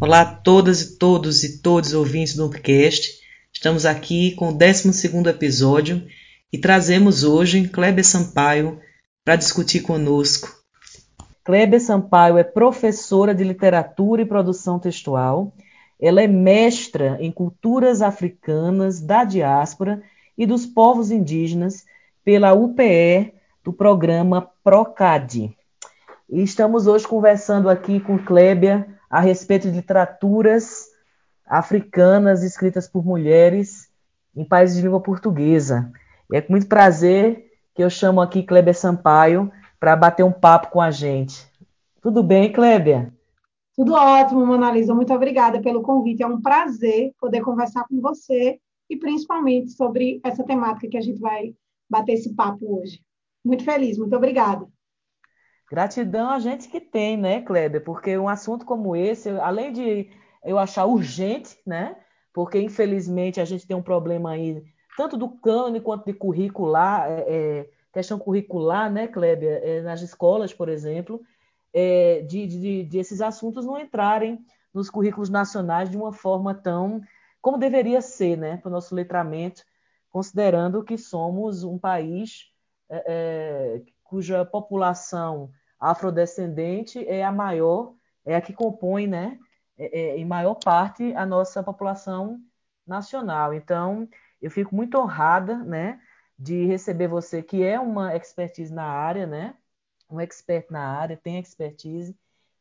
[0.00, 3.18] Olá a todas e todos e todos ouvintes do Upcast.
[3.52, 4.88] Estamos aqui com o 12
[5.28, 6.06] episódio
[6.52, 8.78] e trazemos hoje Kleber Sampaio
[9.24, 10.54] para discutir conosco.
[11.42, 15.52] Kleber Sampaio é professora de literatura e produção textual.
[16.00, 20.00] Ela é mestra em culturas africanas da diáspora
[20.36, 21.84] e dos povos indígenas
[22.24, 23.34] pela UPE
[23.64, 25.56] do programa PROCAD.
[26.30, 30.86] E estamos hoje conversando aqui com Kleber a respeito de literaturas
[31.46, 33.88] africanas escritas por mulheres
[34.36, 35.90] em países de língua portuguesa.
[36.30, 40.70] E é com muito prazer que eu chamo aqui Kleber Sampaio para bater um papo
[40.70, 41.46] com a gente.
[42.02, 43.12] Tudo bem, Kleber?
[43.74, 44.94] Tudo ótimo, Monalisa.
[44.94, 46.22] Muito obrigada pelo convite.
[46.22, 48.58] É um prazer poder conversar com você
[48.90, 51.54] e principalmente sobre essa temática que a gente vai
[51.88, 53.00] bater esse papo hoje.
[53.44, 54.66] Muito feliz, muito obrigada.
[55.70, 57.84] Gratidão a gente que tem, né, Kleber?
[57.84, 60.10] Porque um assunto como esse, além de
[60.44, 61.96] eu achar urgente, né?
[62.32, 64.64] Porque infelizmente a gente tem um problema aí,
[64.96, 69.60] tanto do cânone quanto de curricular, é, é, questão curricular, né, Kleber?
[69.62, 71.20] É, nas escolas, por exemplo,
[71.72, 74.38] é, de, de, de esses assuntos não entrarem
[74.72, 77.02] nos currículos nacionais de uma forma tão
[77.40, 79.62] como deveria ser, né, para o nosso letramento,
[80.10, 82.50] considerando que somos um país
[82.88, 89.38] é, é, cuja população afrodescendente é a maior, é a que compõe, né,
[89.76, 92.40] é, é, em maior parte, a nossa população
[92.86, 93.54] nacional.
[93.54, 94.08] Então,
[94.40, 96.00] eu fico muito honrada, né,
[96.38, 99.54] de receber você, que é uma expertise na área, né,
[100.10, 102.16] um expert na área, tem expertise,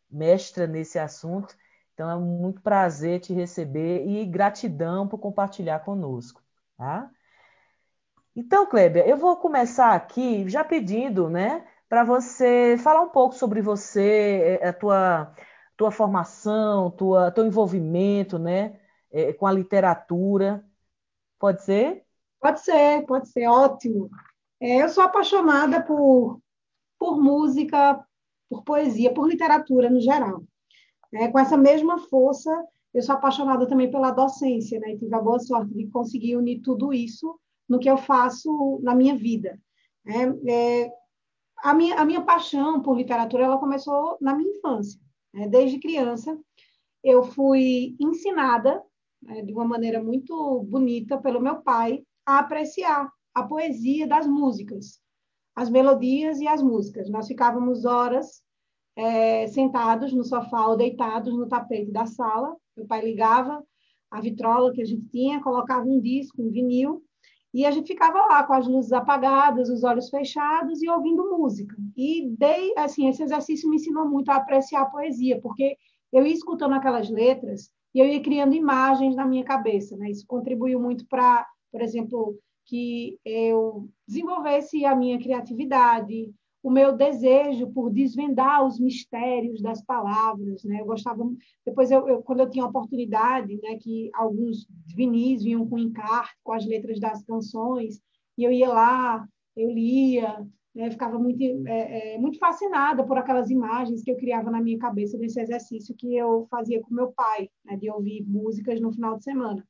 [0.09, 1.55] mestra nesse assunto.
[1.93, 6.41] Então, é muito prazer te receber e gratidão por compartilhar conosco,
[6.77, 7.09] tá?
[8.35, 13.61] Então, Kleber, eu vou começar aqui já pedindo, né, para você falar um pouco sobre
[13.61, 15.33] você, é, a tua,
[15.75, 18.79] tua formação, tua, teu envolvimento né,
[19.11, 20.65] é, com a literatura.
[21.39, 22.03] Pode ser?
[22.39, 24.09] Pode ser, pode ser, ótimo.
[24.59, 26.41] É, eu sou apaixonada por,
[26.99, 28.03] por música,
[28.49, 30.43] por poesia, por literatura no geral.
[31.13, 32.51] É, com essa mesma força,
[32.93, 34.91] eu sou apaixonada também pela docência, né?
[34.91, 38.95] E tive a boa sorte de conseguir unir tudo isso no que eu faço na
[38.95, 39.59] minha vida.
[40.05, 40.91] É, é,
[41.63, 44.99] a minha, a minha paixão por literatura ela começou na minha infância.
[45.33, 45.47] Né?
[45.47, 46.37] Desde criança,
[47.03, 48.81] eu fui ensinada
[49.21, 54.99] né, de uma maneira muito bonita pelo meu pai a apreciar a poesia das músicas,
[55.55, 57.09] as melodias e as músicas.
[57.09, 58.41] Nós ficávamos horas
[58.95, 62.55] é, sentados no sofá ou deitados no tapete da sala.
[62.75, 63.63] Meu pai ligava
[64.09, 67.03] a vitrola que a gente tinha, colocava um disco, um vinil,
[67.57, 71.75] e a gente ficava lá com as luzes apagadas, os olhos fechados e ouvindo música.
[71.97, 75.75] E dei, assim, esse exercício me ensinou muito a apreciar a poesia, porque
[76.13, 80.11] eu ia escutando aquelas letras e eu ia criando imagens na minha cabeça, né?
[80.11, 86.31] Isso contribuiu muito para, por exemplo, que eu desenvolvesse a minha criatividade,
[86.67, 90.81] o meu desejo por desvendar os mistérios das palavras, né?
[90.81, 91.23] Eu gostava
[91.65, 96.51] depois eu, eu, quando eu tinha oportunidade, né, que alguns vinis vinham com encarte com
[96.51, 98.01] as letras das canções
[98.37, 100.45] e eu ia lá, eu lia,
[100.75, 100.91] né?
[100.91, 105.17] ficava muito é, é, muito fascinada por aquelas imagens que eu criava na minha cabeça
[105.17, 109.23] desse exercício que eu fazia com meu pai, né, de ouvir músicas no final de
[109.23, 109.65] semana.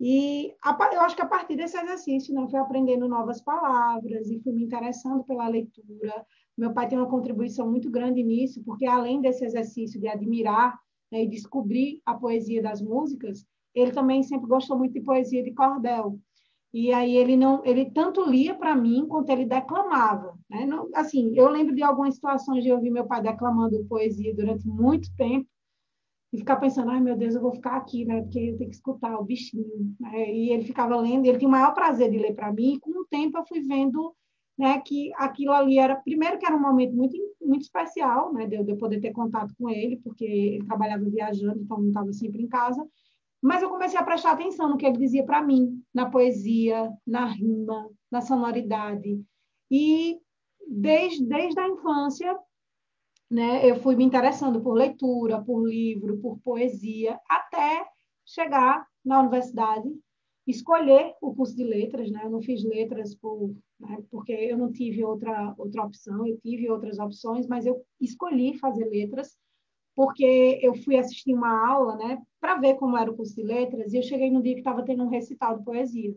[0.00, 0.52] E
[0.92, 4.64] eu acho que a partir desse exercício, né, fui aprendendo novas palavras e fui me
[4.64, 6.26] interessando pela leitura.
[6.56, 10.78] Meu pai tem uma contribuição muito grande nisso, porque além desse exercício de admirar
[11.10, 15.52] né, e descobrir a poesia das músicas, ele também sempre gostou muito de poesia de
[15.52, 16.18] cordel.
[16.72, 20.36] E aí ele não, ele tanto lia para mim quanto ele declamava.
[20.50, 20.66] Né?
[20.66, 25.08] Não, assim, eu lembro de algumas situações de ouvir meu pai declamando poesia durante muito
[25.16, 25.48] tempo
[26.34, 28.20] e ficar pensando, ai meu Deus, eu vou ficar aqui, né?
[28.22, 29.94] Porque eu tenho que escutar o bichinho.
[30.00, 30.34] Né?
[30.34, 32.90] E ele ficava lendo, ele tinha o maior prazer de ler para mim, e com
[32.90, 34.12] o tempo eu fui vendo
[34.58, 38.56] né, que aquilo ali era, primeiro que era um momento muito, muito especial, né, de
[38.56, 42.48] eu poder ter contato com ele, porque ele trabalhava viajando, então não estava sempre em
[42.48, 42.84] casa,
[43.40, 47.26] mas eu comecei a prestar atenção no que ele dizia para mim, na poesia, na
[47.26, 49.20] rima, na sonoridade,
[49.70, 50.18] e
[50.68, 52.36] desde, desde a infância
[53.34, 57.84] né, eu fui me interessando por leitura, por livro, por poesia, até
[58.24, 59.88] chegar na universidade,
[60.46, 62.20] escolher o curso de letras, né?
[62.22, 66.70] Eu não fiz letras por, né, porque eu não tive outra outra opção, eu tive
[66.70, 69.36] outras opções, mas eu escolhi fazer letras
[69.96, 73.92] porque eu fui assistir uma aula, né, para ver como era o curso de letras,
[73.92, 76.14] e eu cheguei no dia que estava tendo um recital de poesia.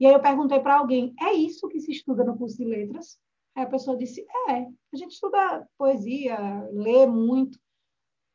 [0.00, 3.16] E aí eu perguntei para alguém: "É isso que se estuda no curso de letras?"
[3.56, 6.38] Aí a pessoa disse: É, a gente estuda poesia,
[6.72, 7.58] lê muito.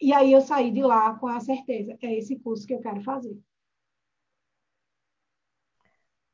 [0.02, 3.02] E aí eu saí de lá com a certeza, é esse curso que eu quero
[3.04, 3.40] fazer.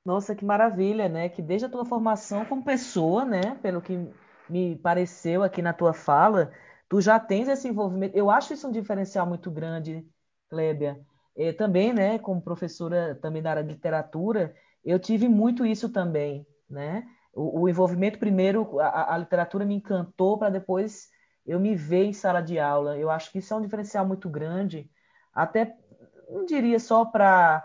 [0.05, 1.27] Nossa, que maravilha, né?
[1.27, 3.55] Que desde a tua formação como pessoa, né?
[3.61, 4.07] Pelo que
[4.49, 6.53] me pareceu aqui na tua fala,
[6.87, 8.17] tu já tens esse envolvimento.
[8.17, 10.07] Eu acho isso um diferencial muito grande,
[10.49, 11.05] Clébia.
[11.35, 12.17] E também, né?
[12.19, 17.05] Como professora também da área de literatura, eu tive muito isso também, né?
[17.37, 21.09] O, o envolvimento primeiro, a, a literatura me encantou para depois
[21.45, 22.97] eu me ver em sala de aula.
[22.97, 24.89] Eu acho que isso é um diferencial muito grande,
[25.33, 25.75] até
[26.29, 27.63] não diria só para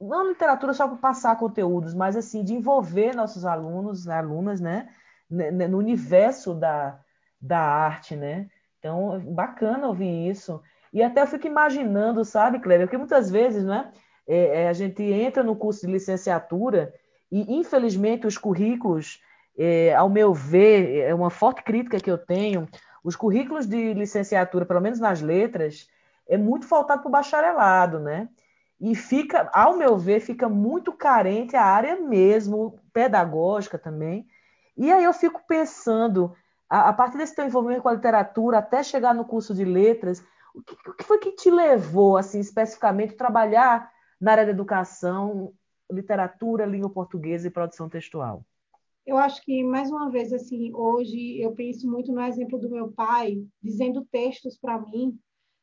[0.00, 4.90] não literatura só para passar conteúdos, mas assim de envolver nossos alunos, alunas, né,
[5.30, 7.00] no universo da,
[7.40, 8.50] da arte, né?
[8.78, 10.62] Então, bacana ouvir isso.
[10.92, 13.92] E até eu fico imaginando, sabe, Cléber, porque muitas vezes, né,
[14.26, 16.92] é, é, a gente entra no curso de licenciatura
[17.30, 19.22] e, infelizmente, os currículos,
[19.56, 22.68] é, ao meu ver, é uma forte crítica que eu tenho,
[23.04, 25.88] os currículos de licenciatura, pelo menos nas letras,
[26.28, 28.28] é muito faltado para o bacharelado, né?
[28.80, 34.26] E fica, ao meu ver, fica muito carente a área mesmo, pedagógica também.
[34.76, 36.34] E aí eu fico pensando,
[36.68, 40.24] a, a partir desse teu envolvimento com a literatura, até chegar no curso de letras,
[40.54, 43.90] o que, o que foi que te levou, assim, especificamente, trabalhar
[44.20, 45.52] na área da educação,
[45.90, 48.44] literatura, língua portuguesa e produção textual?
[49.06, 52.92] Eu acho que, mais uma vez, assim, hoje eu penso muito no exemplo do meu
[52.92, 55.18] pai, dizendo textos para mim,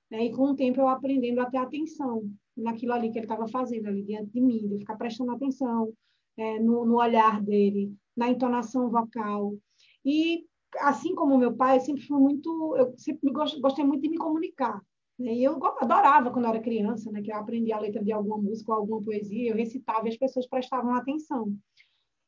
[0.09, 3.47] né, e com o tempo eu aprendendo a ter atenção naquilo ali que ele estava
[3.47, 5.93] fazendo ali diante de mim, de ficar prestando atenção
[6.35, 9.55] é, no, no, olhar dele, na entonação vocal.
[10.03, 10.45] E
[10.79, 14.81] assim como meu pai, eu sempre fui muito, eu sempre gostei muito de me comunicar.
[15.17, 15.33] Né?
[15.33, 18.71] E eu adorava quando era criança, né, que eu aprendia a letra de alguma música
[18.71, 21.55] ou alguma poesia, eu recitava e as pessoas prestavam atenção.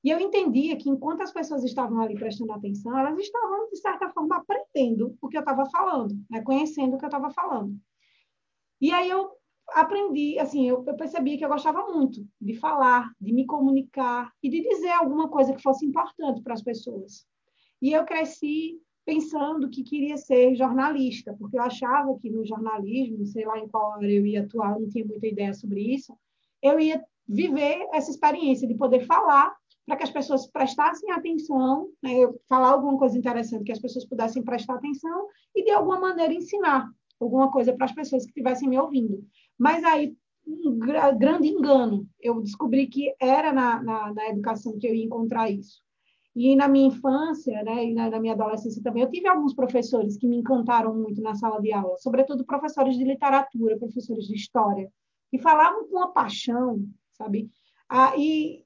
[0.04, 4.10] E eu entendia que enquanto as pessoas estavam ali prestando atenção, elas estavam, de certa
[4.10, 6.42] forma, aprendendo o que eu estava falando, né?
[6.42, 7.78] conhecendo o que eu estava falando.
[8.80, 9.30] E aí eu
[9.74, 14.50] aprendi, assim, eu, eu percebi que eu gostava muito de falar, de me comunicar e
[14.50, 17.28] de dizer alguma coisa que fosse importante para as pessoas.
[17.82, 23.46] E eu cresci pensando que queria ser jornalista, porque eu achava que no jornalismo, sei
[23.46, 26.14] lá em qual área eu ia atuar, não tinha muita ideia sobre isso,
[26.62, 29.56] eu ia viver essa experiência de poder falar
[29.86, 32.12] para que as pessoas prestassem atenção, né,
[32.48, 36.88] falar alguma coisa interessante que as pessoas pudessem prestar atenção e de alguma maneira ensinar
[37.20, 39.26] alguma coisa para as pessoas que estivessem me ouvindo.
[39.58, 40.16] Mas aí,
[40.48, 40.80] um
[41.18, 45.82] grande engano, eu descobri que era na, na, na, educação que eu ia encontrar isso.
[46.36, 50.16] E na minha infância, né, e na, na minha adolescência também, eu tive alguns professores
[50.18, 54.92] que me encantaram muito na sala de aula, sobretudo professores de literatura, professores de história,
[55.32, 57.50] que falavam com uma paixão, sabe?
[57.90, 58.64] Ah, e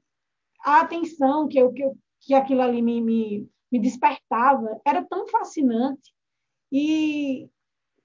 [0.64, 5.28] a atenção que, eu, que, eu, que aquilo ali me, me, me despertava era tão
[5.28, 6.14] fascinante.
[6.72, 7.50] E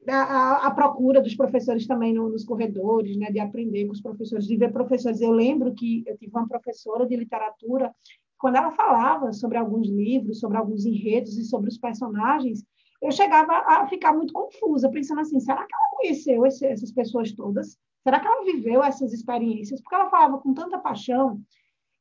[0.07, 4.47] a, a, procura dos professores também no, nos corredores, né, de aprender com os professores,
[4.47, 5.21] de ver professores.
[5.21, 7.95] Eu lembro que eu tive uma professora de literatura,
[8.39, 12.65] quando ela falava sobre alguns livros, sobre alguns enredos e sobre os personagens,
[13.03, 17.33] eu chegava a ficar muito confusa, pensando assim: será que ela conheceu esse, essas pessoas
[17.33, 17.77] todas?
[18.03, 19.81] Será que ela viveu essas experiências?
[19.81, 21.41] Porque ela falava com tanta paixão.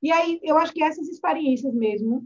[0.02, 2.26] E aí, eu acho que essas experiências mesmo,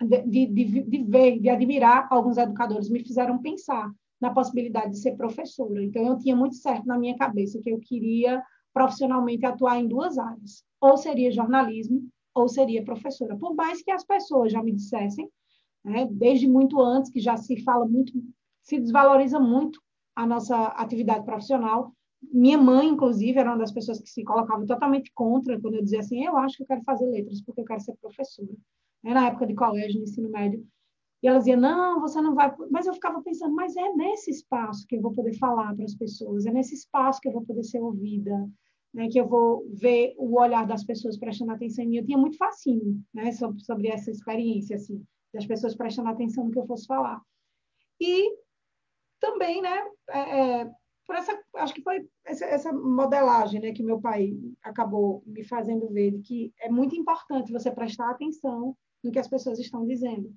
[0.00, 5.16] de, de, de ver, de admirar alguns educadores, me fizeram pensar na possibilidade de ser
[5.16, 5.82] professora.
[5.82, 8.42] Então, eu tinha muito certo na minha cabeça que eu queria
[8.74, 10.64] profissionalmente atuar em duas áreas.
[10.80, 12.08] Ou seria jornalismo,
[12.40, 13.36] ou seria professora.
[13.36, 15.28] Por mais que as pessoas já me dissessem,
[15.84, 18.12] né, desde muito antes, que já se fala muito,
[18.62, 19.80] se desvaloriza muito
[20.14, 21.92] a nossa atividade profissional.
[22.32, 26.00] Minha mãe, inclusive, era uma das pessoas que se colocava totalmente contra quando eu dizia
[26.00, 28.48] assim: eu acho que eu quero fazer letras porque eu quero ser professora.
[29.02, 30.66] Na época de colégio, no ensino médio,
[31.22, 32.54] e ela dizia, não, você não vai.
[32.70, 35.94] Mas eu ficava pensando, mas é nesse espaço que eu vou poder falar para as
[35.94, 38.48] pessoas, é nesse espaço que eu vou poder ser ouvida,
[38.92, 41.96] né, que eu vou ver o olhar das pessoas prestando atenção em mim.
[41.98, 46.50] Eu tinha muito fascínio né, sobre, sobre essa experiência, assim, das pessoas prestando atenção no
[46.50, 47.20] que eu fosse falar.
[48.00, 48.30] E
[49.20, 49.76] também, né,
[50.08, 50.70] é, é,
[51.06, 55.88] por essa, acho que foi essa, essa, modelagem né, que meu pai acabou me fazendo
[55.88, 60.32] ver, de que é muito importante você prestar atenção no que as pessoas estão dizendo.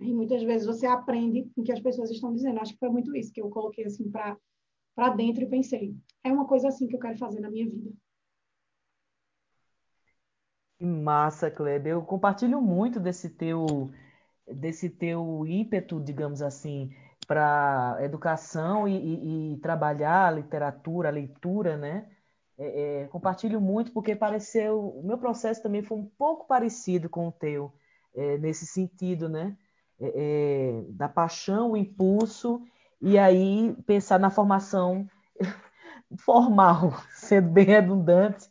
[0.00, 2.58] E muitas vezes você aprende o que as pessoas estão dizendo.
[2.58, 4.36] Acho que foi muito isso que eu coloquei assim para
[4.94, 7.90] para dentro e pensei, é uma coisa assim que eu quero fazer na minha vida.
[10.78, 11.92] Que massa, Kleber.
[11.92, 13.90] Eu compartilho muito desse teu
[14.46, 16.94] desse teu ímpeto, digamos assim,
[17.26, 22.10] para educação e, e, e, trabalhar a literatura, a leitura, né?
[22.58, 27.28] É, é, compartilho muito porque pareceu, o meu processo também foi um pouco parecido com
[27.28, 27.72] o teu,
[28.14, 29.56] é, nesse sentido, né?
[29.98, 32.62] É, é, da paixão, o impulso
[33.06, 35.06] e aí pensar na formação
[36.20, 38.48] formal, sendo bem redundante,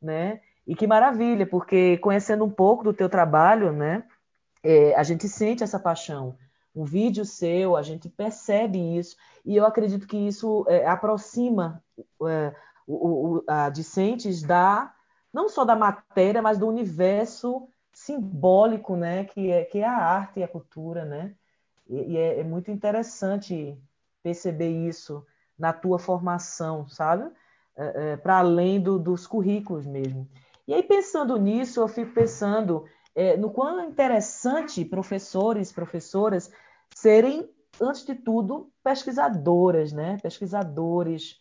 [0.00, 0.42] né?
[0.66, 4.04] E que maravilha, porque conhecendo um pouco do teu trabalho, né?
[4.62, 6.36] É, a gente sente essa paixão.
[6.76, 11.82] Um vídeo seu, a gente percebe isso, e eu acredito que isso é, aproxima
[12.28, 12.54] é,
[12.86, 14.92] o, o, a discentes da
[15.32, 19.24] não só da matéria, mas do universo simbólico, né?
[19.24, 21.34] Que é, que é a arte e a cultura, né?
[21.88, 23.78] E, e é, é muito interessante
[24.24, 25.24] perceber isso
[25.56, 27.30] na tua formação, sabe?
[27.76, 30.26] É, é, Para além do, dos currículos mesmo.
[30.66, 36.50] E aí, pensando nisso, eu fico pensando é, no quão interessante professores, professoras
[36.94, 37.48] serem,
[37.80, 40.16] antes de tudo, pesquisadoras, né?
[40.22, 41.38] Pesquisadores.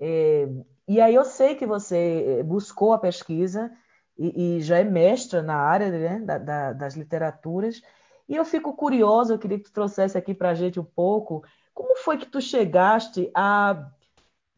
[0.00, 0.48] É,
[0.88, 3.70] e aí eu sei que você é, buscou a pesquisa
[4.18, 7.80] e, e já é mestra na área né, da, da, das literaturas.
[8.28, 11.44] E eu fico curiosa, eu queria que tu trouxesse aqui para a gente um pouco
[11.74, 13.90] como foi que tu chegaste a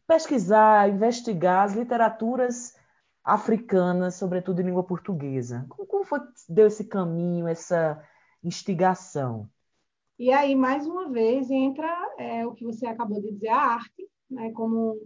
[0.07, 2.77] pesquisar, investigar as literaturas
[3.23, 5.65] africanas, sobretudo em língua portuguesa?
[5.67, 8.01] Como, como foi que deu esse caminho, essa
[8.43, 9.49] instigação?
[10.17, 14.07] E aí, mais uma vez, entra é, o que você acabou de dizer, a arte,
[14.29, 14.97] né, como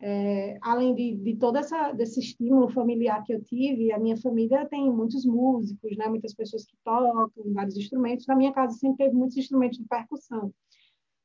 [0.00, 4.66] é, além de, de todo essa, desse estímulo familiar que eu tive, a minha família
[4.66, 8.26] tem muitos músicos, né, muitas pessoas que tocam vários instrumentos.
[8.26, 10.52] Na minha casa sempre teve muitos instrumentos de percussão.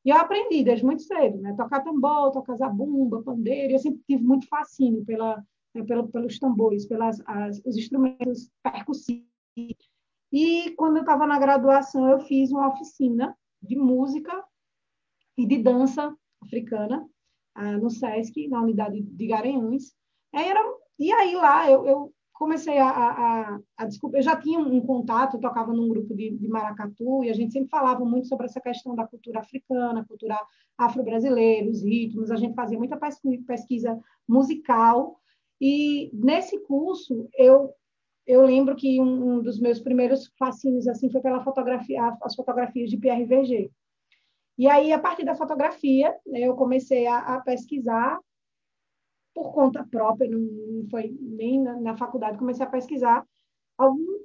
[0.10, 1.54] E eu aprendi desde muito cedo, né?
[1.56, 3.74] Tocar tambor, tocar zabumba, pandeiro.
[3.74, 5.36] Eu sempre tive muito fascínio pela,
[5.72, 7.20] né, pelo, pelos tambores, pelos
[7.64, 9.24] os instrumentos percussivos.
[10.34, 14.44] E quando eu estava na graduação, eu fiz uma oficina de música
[15.38, 16.12] e de dança
[16.42, 17.08] africana
[17.54, 19.94] ah, no SESC, na unidade de Garanhuns.
[20.34, 20.60] Aí era,
[20.98, 25.36] e aí lá eu, eu comecei a, a, a, desculpa, eu já tinha um contato,
[25.36, 28.62] eu tocava num grupo de, de, maracatu e a gente sempre falava muito sobre essa
[28.62, 30.40] questão da cultura africana, cultura
[30.78, 32.98] afro-brasileira, os ritmos, a gente fazia muita
[33.46, 35.20] pesquisa musical
[35.60, 37.74] e nesse curso eu
[38.26, 42.90] eu lembro que um, um dos meus primeiros fascínios assim foi pela fotografia, as fotografias
[42.90, 43.72] de Pierre Verger.
[44.56, 48.20] E aí a partir da fotografia né, eu comecei a, a pesquisar
[49.40, 53.26] por conta própria, não foi nem na, na faculdade, comecei a pesquisar
[53.78, 54.20] algum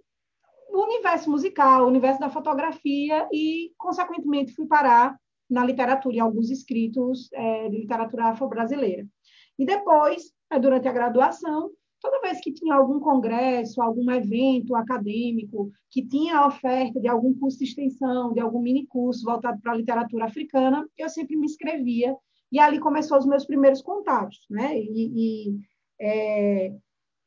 [0.70, 5.16] o universo musical, o universo da fotografia e, consequentemente, fui parar
[5.48, 9.06] na literatura, em alguns escritos é, de literatura afro-brasileira.
[9.56, 15.70] E depois, é, durante a graduação, toda vez que tinha algum congresso, algum evento acadêmico,
[15.88, 19.70] que tinha a oferta de algum curso de extensão, de algum mini curso voltado para
[19.70, 22.16] a literatura africana, eu sempre me inscrevia
[22.54, 24.78] e ali começou os meus primeiros contatos, né?
[24.78, 25.58] E, e
[26.00, 26.68] é,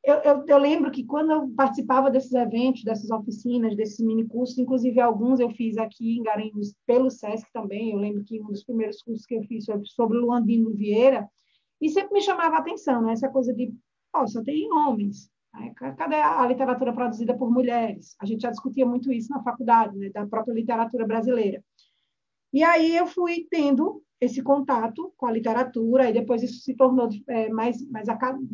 [0.02, 4.56] eu, eu, eu, lembro que quando eu participava desses eventos, dessas oficinas, desses mini cursos,
[4.56, 7.92] inclusive alguns eu fiz aqui em Garanhuns pelo SESC também.
[7.92, 11.28] Eu lembro que um dos primeiros cursos que eu fiz sobre, sobre Luandino Vieira,
[11.78, 13.12] e sempre me chamava a atenção, né?
[13.12, 13.70] Essa coisa de,
[14.16, 15.30] oh, só tem homens.
[15.52, 15.74] Né?
[15.76, 18.16] Cadê a literatura produzida por mulheres?
[18.18, 20.08] A gente já discutia muito isso na faculdade, né?
[20.08, 21.62] da própria literatura brasileira.
[22.50, 27.08] E aí eu fui tendo esse contato com a literatura, e depois isso se tornou
[27.28, 28.06] é, mais, mais,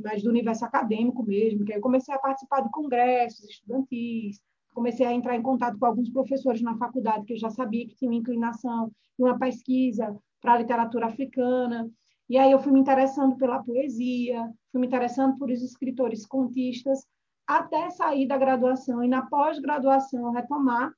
[0.02, 4.40] mais do universo acadêmico mesmo, que eu comecei a participar de congressos estudantis,
[4.75, 7.97] comecei a entrar em contato com alguns professores na faculdade que eu já sabia que
[7.97, 11.90] tinham inclinação em uma pesquisa para a literatura africana,
[12.28, 17.06] e aí eu fui me interessando pela poesia, fui me interessando por os escritores contistas,
[17.47, 20.92] até sair da graduação e na pós-graduação retomar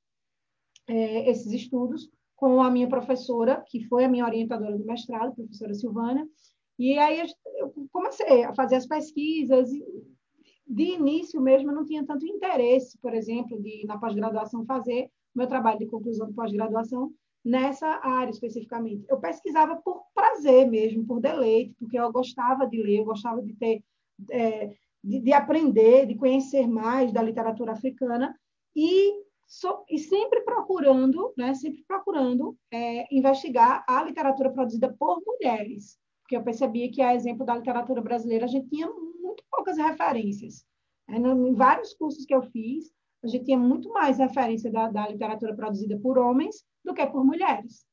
[0.89, 5.75] é, esses estudos com a minha professora, que foi a minha orientadora do mestrado, professora
[5.75, 6.29] Silvana,
[6.79, 7.27] e aí
[7.59, 9.71] eu comecei a fazer as pesquisas.
[10.69, 15.47] De início mesmo, eu não tinha tanto interesse, por exemplo, de na pós-graduação fazer meu
[15.47, 17.13] trabalho de conclusão de pós-graduação
[17.45, 19.05] nessa área especificamente.
[19.09, 23.55] Eu pesquisava por prazer mesmo, por deleite, porque eu gostava de ler, eu gostava de
[23.55, 23.83] ter,
[24.31, 28.35] é, de, de aprender, de conhecer mais da literatura africana
[28.75, 29.26] e
[29.97, 36.43] e sempre procurando, né, sempre procurando é, investigar a literatura produzida por mulheres, porque eu
[36.43, 40.67] percebia que, a exemplo da literatura brasileira, a gente tinha muito poucas referências.
[41.09, 42.93] É, em vários cursos que eu fiz,
[43.25, 47.25] a gente tinha muito mais referência da, da literatura produzida por homens do que por
[47.25, 47.87] mulheres.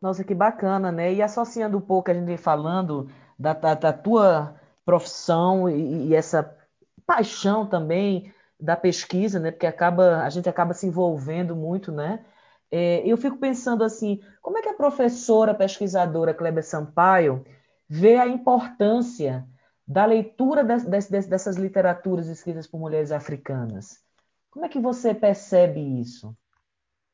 [0.00, 1.12] Nossa, que bacana, né?
[1.12, 6.56] E associando um pouco a gente falando da, da, da tua profissão e, e, essa
[7.04, 9.50] paixão também da pesquisa, né?
[9.50, 12.24] Porque acaba, a gente acaba se envolvendo muito, né?
[12.70, 17.44] É, eu fico pensando assim, como é que a professora pesquisadora Kleber Sampaio
[17.88, 19.46] vê a importância
[19.86, 24.02] da leitura dessas literaturas escritas por mulheres africanas?
[24.50, 26.36] Como é que você percebe isso?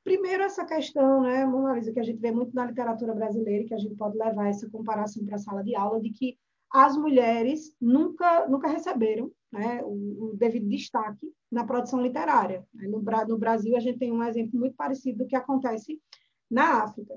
[0.04, 3.78] primeiro, essa questão, né, Mona que a gente vê muito na literatura brasileira, que a
[3.78, 6.38] gente pode levar essa comparação para a sala de aula, de que
[6.72, 12.66] as mulheres nunca, nunca receberam né, o, o, devido destaque na produção literária.
[12.72, 16.00] No, no, Brasil, a gente tem um exemplo muito parecido do que acontece
[16.50, 17.14] na África.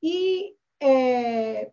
[0.00, 1.72] E é,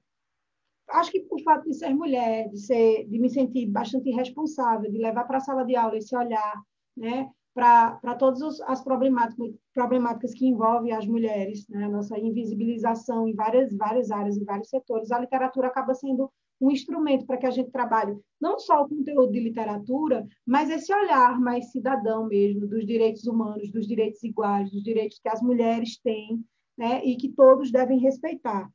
[0.89, 4.97] acho que o fato de ser mulher, de, ser, de me sentir bastante responsável, de
[4.97, 6.59] levar para a sala de aula esse olhar
[6.97, 13.75] né, para todas as problemáticas, problemáticas que envolvem as mulheres, né, nossa invisibilização em várias,
[13.75, 17.71] várias áreas, em vários setores, a literatura acaba sendo um instrumento para que a gente
[17.71, 23.25] trabalhe não só o conteúdo de literatura, mas esse olhar mais cidadão mesmo, dos direitos
[23.25, 26.43] humanos, dos direitos iguais, dos direitos que as mulheres têm
[26.77, 28.69] né, e que todos devem respeitar.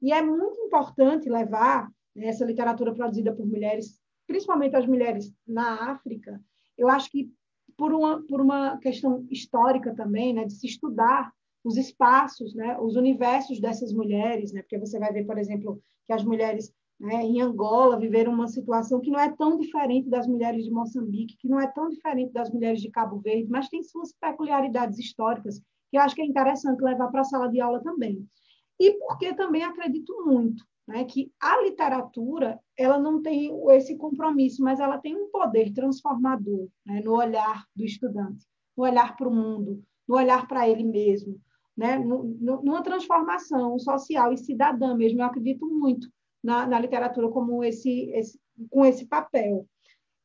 [0.00, 5.90] E é muito importante levar né, essa literatura produzida por mulheres, principalmente as mulheres na
[5.92, 6.40] África,
[6.76, 7.30] eu acho que
[7.76, 11.32] por uma, por uma questão histórica também, né, de se estudar
[11.64, 16.12] os espaços, né, os universos dessas mulheres, né, porque você vai ver, por exemplo, que
[16.12, 20.64] as mulheres né, em Angola viveram uma situação que não é tão diferente das mulheres
[20.64, 24.12] de Moçambique, que não é tão diferente das mulheres de Cabo Verde, mas tem suas
[24.12, 28.26] peculiaridades históricas que eu acho que é interessante levar para a sala de aula também.
[28.78, 34.80] E porque também acredito muito né, que a literatura ela não tem esse compromisso, mas
[34.80, 38.44] ela tem um poder transformador né, no olhar do estudante,
[38.76, 41.40] no olhar para o mundo, no olhar para ele mesmo,
[41.76, 45.20] né, numa transformação social e cidadã mesmo.
[45.20, 46.08] Eu acredito muito
[46.42, 48.38] na, na literatura como esse, esse,
[48.70, 49.66] com esse papel.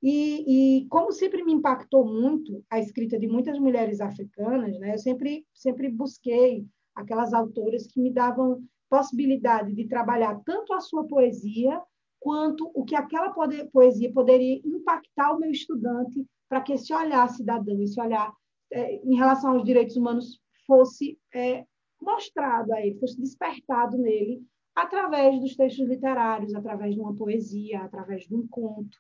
[0.02, 4.98] E, e, como sempre me impactou muito a escrita de muitas mulheres africanas, né, eu
[4.98, 11.82] sempre, sempre busquei aquelas autoras que me davam possibilidade de trabalhar tanto a sua poesia
[12.20, 13.34] quanto o que aquela
[13.72, 18.32] poesia poderia impactar o meu estudante para que esse olhar cidadão, esse olhar
[18.72, 21.66] é, em relação aos direitos humanos fosse é,
[22.02, 24.44] mostrado a ele, fosse despertado nele
[24.76, 28.98] através dos textos literários, através de uma poesia, através de um conto.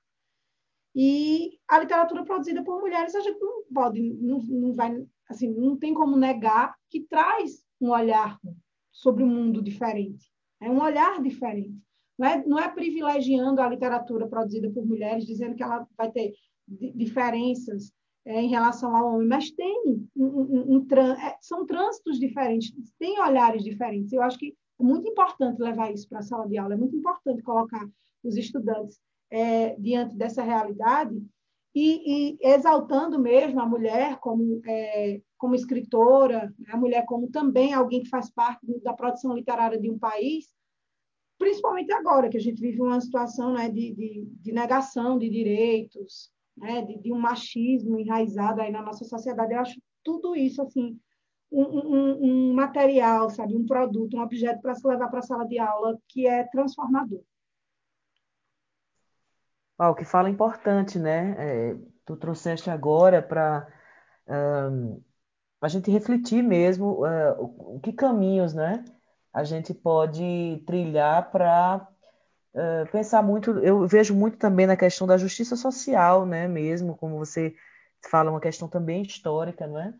[0.95, 5.75] E a literatura produzida por mulheres, a gente não pode, não, não vai, assim, não
[5.75, 8.39] tem como negar que traz um olhar
[8.91, 10.31] sobre o um mundo diferente,
[10.61, 11.81] é um olhar diferente.
[12.17, 16.33] Não é, não é privilegiando a literatura produzida por mulheres, dizendo que ela vai ter
[16.95, 17.91] diferenças
[18.25, 23.19] é, em relação ao homem, mas tem um, um, um, é, são trânsitos diferentes, tem
[23.19, 24.13] olhares diferentes.
[24.13, 26.95] Eu acho que é muito importante levar isso para a sala de aula, é muito
[26.95, 27.87] importante colocar
[28.23, 31.15] os estudantes é, diante dessa realidade
[31.75, 38.03] e, e, exaltando mesmo a mulher como, é, como escritora, a mulher como também alguém
[38.03, 40.51] que faz parte da produção literária de um país,
[41.37, 46.31] principalmente agora que a gente vive uma situação né, de, de, de negação de direitos,
[46.55, 49.53] né, de, de, um machismo enraizado aí na nossa sociedade.
[49.53, 50.99] Eu acho tudo isso assim
[51.53, 55.59] um, um, material, sabe, um produto, um objeto para se levar para a sala de
[55.59, 57.21] aula que é transformador.
[59.77, 61.35] Ah, o que fala é importante, né?
[61.37, 63.67] É, tu trouxeste agora para
[64.71, 65.01] um,
[65.61, 68.83] a gente refletir mesmo uh, o, que caminhos, né?
[69.33, 71.87] A gente pode trilhar para
[72.53, 73.51] uh, pensar muito.
[73.59, 76.47] Eu vejo muito também na questão da justiça social, né?
[76.47, 77.55] Mesmo como você
[78.09, 79.93] fala, uma questão também histórica, não é?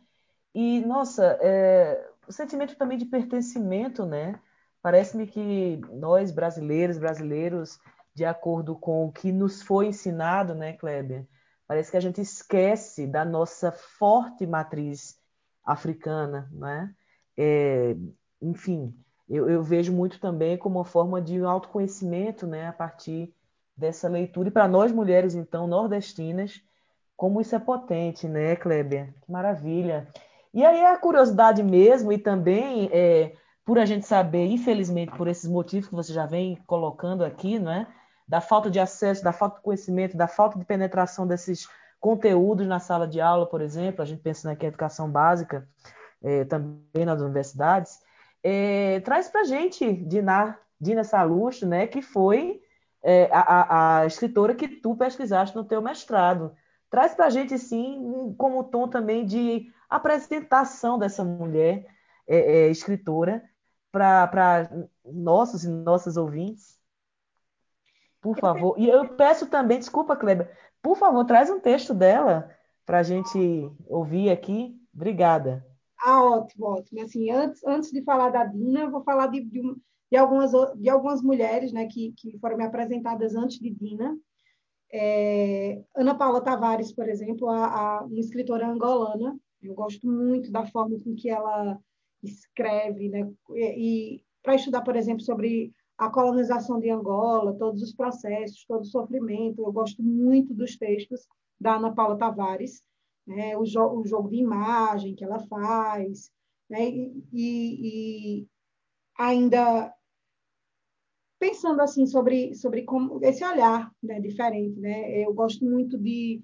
[0.53, 4.39] E nossa, é, o sentimento também de pertencimento, né?
[4.81, 7.79] Parece-me que nós brasileiros, brasileiros
[8.13, 11.25] de acordo com o que nos foi ensinado, né, Kleber?
[11.67, 15.17] Parece que a gente esquece da nossa forte matriz
[15.65, 16.93] africana, né?
[17.37, 17.95] É,
[18.41, 18.93] enfim,
[19.29, 23.33] eu, eu, vejo muito também como uma forma de autoconhecimento, né, a partir
[23.75, 24.49] dessa leitura.
[24.49, 26.61] E para nós mulheres, então, nordestinas,
[27.15, 29.13] como isso é potente, né, Kleber?
[29.21, 30.07] Que maravilha.
[30.53, 33.33] E aí a curiosidade mesmo, e também é,
[33.65, 37.71] por a gente saber, infelizmente, por esses motivos que você já vem colocando aqui, não
[37.71, 37.87] é?
[38.27, 41.67] da falta de acesso, da falta de conhecimento, da falta de penetração desses
[41.99, 45.67] conteúdos na sala de aula, por exemplo, a gente pensa aqui educação básica,
[46.21, 47.99] é, também nas universidades,
[48.41, 52.61] é, traz para a gente Dina, Dina Salusto, né, que foi
[53.01, 56.53] é, a, a, escritora que tu pesquisaste no teu mestrado.
[56.89, 61.86] Traz para a gente, sim, como tom também de apresentação dessa mulher
[62.27, 63.43] é, é, escritora
[63.91, 64.69] para
[65.06, 66.79] nossos e nossas ouvintes.
[68.21, 68.79] Por favor.
[68.79, 70.49] E eu peço também, desculpa, Kleber,
[70.82, 72.49] por favor, traz um texto dela
[72.86, 73.38] para a gente
[73.88, 74.79] ouvir aqui.
[74.93, 75.65] Obrigada.
[75.99, 77.01] Ah, ótimo, ótimo.
[77.01, 79.62] Assim, antes, antes de falar da Dina, eu vou falar de, de,
[80.12, 84.17] de, algumas, de algumas mulheres né, que, que foram me apresentadas antes de Dina.
[84.91, 89.38] É, Ana Paula Tavares, por exemplo, a, a, uma escritora angolana.
[89.63, 91.80] Eu gosto muito da forma com que ela
[92.21, 93.32] escreve, né?
[93.52, 98.82] E, e para estudar, por exemplo, sobre a colonização de Angola, todos os processos, todo
[98.82, 99.62] o sofrimento.
[99.62, 101.28] Eu gosto muito dos textos
[101.60, 102.84] da Ana Paula Tavares,
[103.26, 103.56] né?
[103.58, 106.32] o, jo o, jogo de imagem que ela faz,
[106.69, 106.89] né?
[106.89, 108.47] e, e, e
[109.17, 109.93] ainda
[111.39, 115.26] pensando assim sobre sobre como esse olhar né, diferente, né?
[115.26, 116.41] Eu gosto muito de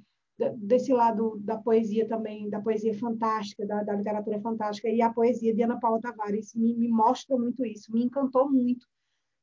[0.58, 5.54] desse lado da poesia também, da poesia fantástica, da, da literatura fantástica e a poesia
[5.54, 8.88] de Ana Paula Tavares me, me mostra muito isso, me encantou muito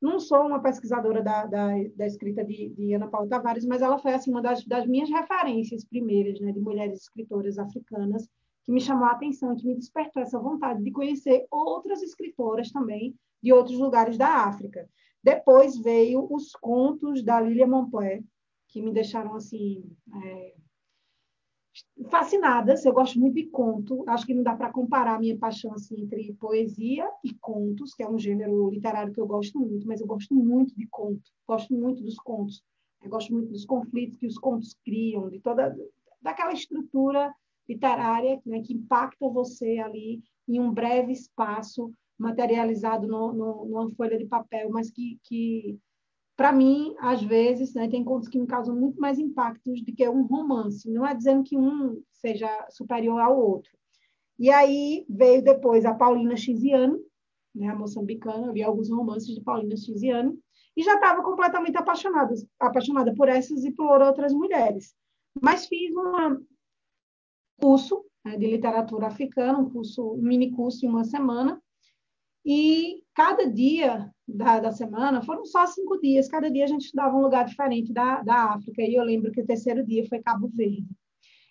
[0.00, 3.98] não sou uma pesquisadora da, da, da escrita de, de, Ana Paula Tavares, mas ela
[3.98, 8.28] foi assim, uma das, das minhas referências primeiras né, de mulheres escritoras africanas,
[8.64, 13.14] que me chamou a atenção, que me despertou essa vontade de conhecer outras escritoras também
[13.42, 14.88] de outros lugares da África.
[15.22, 18.22] Depois veio os contos da Lilia Montpellier,
[18.68, 19.84] que me deixaram assim
[20.24, 20.54] é,
[22.10, 22.84] fascinadas.
[22.84, 24.04] Eu gosto muito de conto.
[24.08, 28.02] Acho que não dá para comparar a minha paixão assim entre poesia e contos, que
[28.02, 31.22] é um gênero literário que eu gosto muito, mas eu gosto muito de conto.
[31.46, 32.62] Gosto muito dos contos.
[33.02, 35.76] Eu gosto muito dos conflitos que os contos criam, de toda
[36.20, 37.32] daquela estrutura
[37.68, 44.18] literária né, que impacta você ali em um breve espaço materializado no, no, numa folha
[44.18, 45.78] de papel, mas que, que
[46.36, 50.06] para mim, às vezes, né, tem contos que me causam muito mais impactos do que
[50.08, 50.88] um romance.
[50.90, 53.70] Não é dizendo que um seja superior ao outro.
[54.38, 56.98] E aí veio depois a Paulina Chiziane,
[57.54, 60.38] né, a moçambicana, eu li alguns romances de Paulina Chiziane,
[60.76, 64.94] e já estava completamente apaixonada, apaixonada por essas e por outras mulheres.
[65.40, 66.44] Mas fiz um
[67.58, 71.62] curso né, de literatura africana, um curso, um mini curso em uma semana,
[72.44, 77.16] e cada dia da, da, semana, foram só cinco dias, cada dia a gente estudava
[77.16, 80.50] um lugar diferente da, da África, e eu lembro que o terceiro dia foi Cabo
[80.52, 80.86] Verde.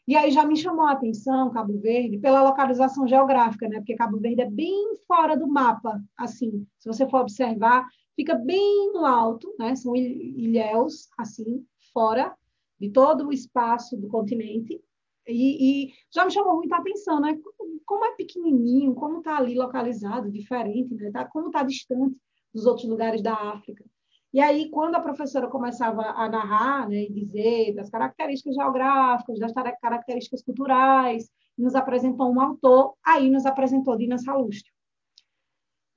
[0.07, 3.77] E aí já me chamou a atenção Cabo Verde pela localização geográfica, né?
[3.77, 6.67] Porque Cabo Verde é bem fora do mapa, assim.
[6.77, 9.75] Se você for observar, fica bem no alto, né?
[9.75, 12.35] São ilhéus, assim, fora
[12.79, 14.79] de todo o espaço do continente.
[15.27, 17.35] E, e, já me chamou muita atenção, né?
[17.83, 21.09] Como é pequenininho, como está ali localizado, diferente, né?
[21.09, 22.15] Tá, como está distante
[22.55, 23.83] dos outros lugares da África.
[24.33, 29.51] E aí, quando a professora começava a narrar né, e dizer das características geográficas, das
[29.53, 34.73] características culturais, nos apresentou um autor, aí nos apresentou Dina Salustio.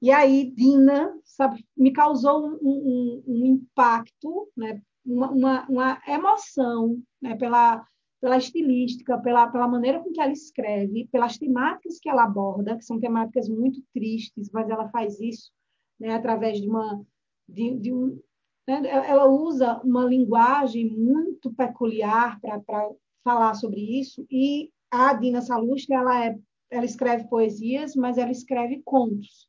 [0.03, 7.01] E aí, Dina sabe, me causou um, um, um impacto, né, uma, uma, uma emoção
[7.21, 7.85] né, pela,
[8.21, 12.85] pela estilística, pela, pela maneira com que ela escreve, pelas temáticas que ela aborda, que
[12.85, 15.51] são temáticas muito tristes, mas ela faz isso
[15.99, 17.05] né, através de uma.
[17.49, 18.21] De, de um,
[18.67, 22.91] né, ela usa uma linguagem muito peculiar para
[23.25, 26.39] falar sobre isso, e a Dina Salustre ela, é,
[26.71, 29.49] ela escreve poesias, mas ela escreve contos.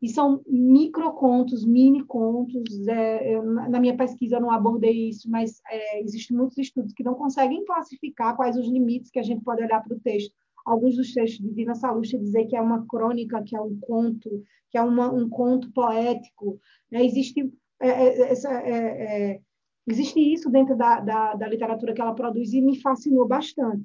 [0.00, 2.86] E são microcontos, mini contos.
[2.86, 7.02] É, eu, na minha pesquisa eu não abordei isso, mas é, existem muitos estudos que
[7.02, 10.32] não conseguem classificar quais os limites que a gente pode olhar para o texto.
[10.68, 14.44] Alguns dos textos de Dina Salustra dizer que é uma crônica, que é um conto,
[14.70, 16.60] que é uma, um conto poético.
[16.90, 17.04] Né?
[17.04, 19.40] Existe, é, é é, é,
[19.86, 23.84] existe isso dentro da, da, da literatura que ela produz e me fascinou bastante.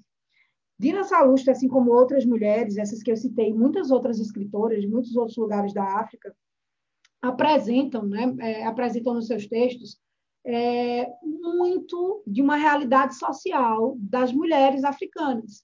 [0.78, 5.16] Dina Salustra, assim como outras mulheres, essas que eu citei, muitas outras escritoras de muitos
[5.16, 6.36] outros lugares da África,
[7.22, 9.98] apresentam, né, é, apresentam nos seus textos
[10.46, 15.64] é, muito de uma realidade social das mulheres africanas.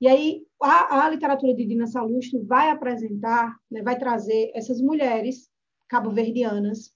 [0.00, 5.48] E aí a, a literatura de Dina Salustro vai apresentar, né, vai trazer essas mulheres
[5.88, 6.92] cabo-verdianas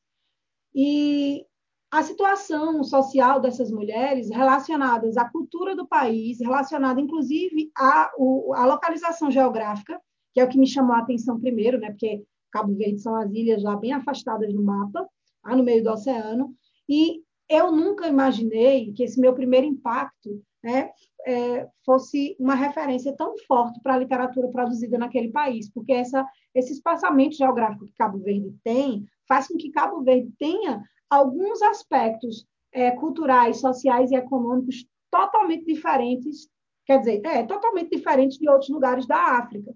[0.75, 1.45] e
[1.91, 8.11] a situação social dessas mulheres relacionadas à cultura do país, relacionada inclusive à,
[8.55, 10.01] à localização geográfica,
[10.33, 11.91] que é o que me chamou a atenção primeiro, né?
[11.91, 15.05] Porque Cabo Verde são as ilhas lá bem afastadas no mapa,
[15.45, 16.55] lá no meio do oceano,
[16.89, 20.90] e eu nunca imaginei que esse meu primeiro impacto né,
[21.27, 26.73] é, fosse uma referência tão forte para a literatura produzida naquele país, porque essa, esse
[26.73, 32.90] espaçamento geográfico que Cabo Verde tem faz com que Cabo Verde tenha alguns aspectos é,
[32.92, 36.49] culturais, sociais e econômicos totalmente diferentes,
[36.87, 39.75] quer dizer, é, totalmente diferentes de outros lugares da África.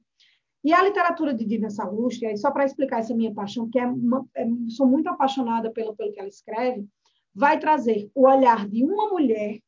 [0.62, 4.24] E a literatura de Dina Salustri, só para explicar essa minha paixão, que é, uma,
[4.34, 6.86] é sou muito apaixonada pelo, pelo que ela escreve,
[7.34, 9.58] vai trazer o olhar de uma mulher,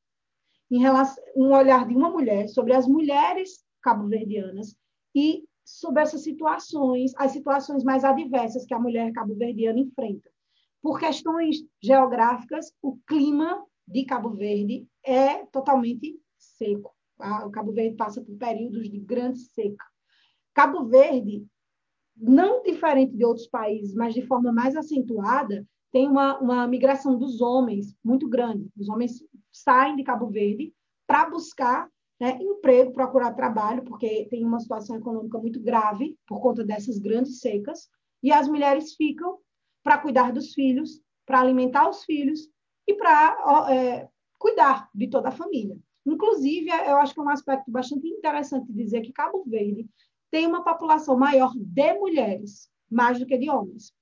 [0.70, 4.76] relação, um olhar de uma mulher sobre as mulheres cabo-verdianas
[5.14, 10.30] e sobre essas situações, as situações mais adversas que a mulher cabo-verdiana enfrenta.
[10.82, 16.94] Por questões geográficas, o clima de Cabo Verde é totalmente seco.
[17.44, 19.84] O Cabo Verde passa por períodos de grande seca.
[20.54, 21.46] Cabo Verde
[22.16, 27.40] não diferente de outros países, mas de forma mais acentuada, tem uma, uma migração dos
[27.40, 28.68] homens muito grande.
[28.76, 29.22] Os homens
[29.62, 30.72] saem de Cabo Verde
[31.06, 31.88] para buscar
[32.20, 37.40] né, emprego, procurar trabalho, porque tem uma situação econômica muito grave por conta dessas grandes
[37.40, 37.88] secas,
[38.22, 39.38] e as mulheres ficam
[39.82, 42.48] para cuidar dos filhos, para alimentar os filhos
[42.86, 45.78] e para é, cuidar de toda a família.
[46.04, 49.88] Inclusive, eu acho que é um aspecto bastante interessante dizer que Cabo Verde
[50.30, 53.92] tem uma população maior de mulheres, mais do que de homens.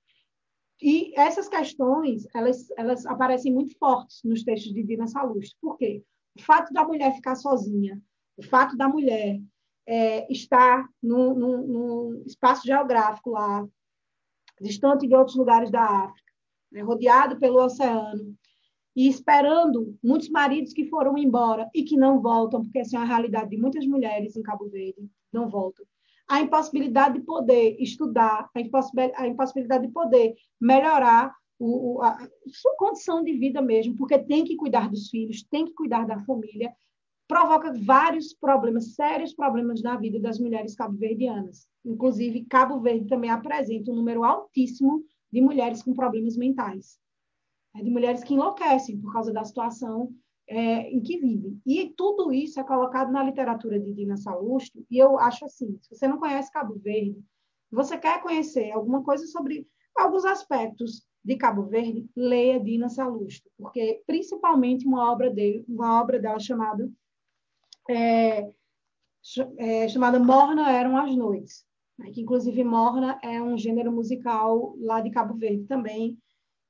[0.83, 5.57] E essas questões, elas, elas aparecem muito fortes nos textos de Dina Salustro.
[5.61, 6.03] Por quê?
[6.37, 8.01] O fato da mulher ficar sozinha,
[8.37, 9.41] o fato da mulher
[9.87, 13.67] é, estar num, espaço geográfico lá,
[14.61, 16.33] distante de outros lugares da África,
[16.73, 18.37] né, rodeado pelo oceano,
[18.97, 23.05] e esperando muitos maridos que foram embora e que não voltam, porque essa é a
[23.05, 25.85] realidade de muitas mulheres em Cabo Verde, não voltam.
[26.29, 33.33] A impossibilidade de poder estudar, a impossibilidade de poder melhorar o, a sua condição de
[33.35, 36.73] vida mesmo, porque tem que cuidar dos filhos, tem que cuidar da família,
[37.29, 41.67] provoca vários problemas, sérios problemas na vida das mulheres cabo-verdianas.
[41.85, 46.99] Inclusive, Cabo Verde também apresenta um número altíssimo de mulheres com problemas mentais
[47.75, 50.13] é de mulheres que enlouquecem por causa da situação
[50.48, 51.61] é, em que vivem.
[51.66, 55.94] E tudo isso é colocado na literatura de Dina Salustro, e eu acho assim, se
[55.94, 57.22] você não conhece Cabo Verde,
[57.70, 64.02] você quer conhecer alguma coisa sobre alguns aspectos de Cabo Verde, leia Dina Salustro, porque
[64.07, 66.88] principalmente uma obra dele, uma obra dela chamada
[67.88, 68.52] é,
[69.59, 71.64] é, chamada Morna eram as noites,
[71.98, 76.18] né, que inclusive Morna é um gênero musical lá de Cabo Verde também,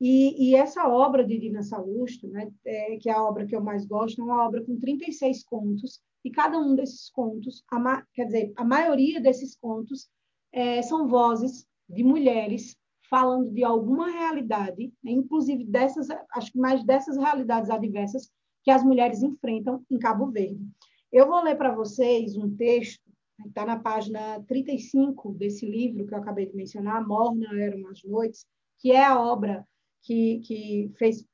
[0.00, 3.62] e, e, essa obra de Dina Salustro, né, é, que é a obra que eu
[3.62, 8.24] mais gosto, é uma obra com 36 contos, e cada um desses contos, a, quer
[8.24, 10.09] dizer, a maioria desses contos
[10.52, 12.76] é, são vozes de mulheres
[13.09, 18.30] falando de alguma realidade, né, inclusive dessas, acho que mais dessas realidades adversas
[18.64, 20.66] que as mulheres enfrentam em Cabo Verde.
[21.12, 23.04] Eu vou ler para vocês um texto,
[23.40, 28.02] que está na página 35 desse livro que eu acabei de mencionar, Morna Eram as
[28.02, 28.46] Noites,
[28.78, 29.66] que é a obra
[30.05, 31.25] que, que fez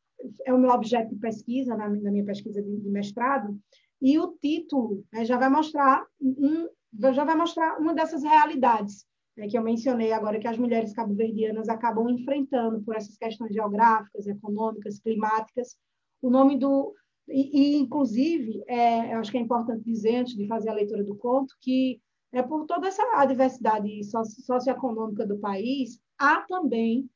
[0.45, 3.59] é o meu objeto de pesquisa na, na minha pesquisa de, de, mestrado
[4.01, 6.69] e o título né, já vai mostrar um,
[7.13, 9.07] já vai mostrar uma dessas realidades
[9.37, 14.27] né, que eu mencionei agora que as mulheres cabo-verdianas acabam enfrentando por essas questões geográficas,
[14.27, 15.77] econômicas, climáticas.
[16.21, 16.95] O nome do
[17.29, 21.15] e, e inclusive é, acho que é importante dizer antes de fazer a leitura do
[21.15, 22.01] conto que
[22.33, 24.01] é por toda essa diversidade
[24.45, 27.09] socioeconômica do país há também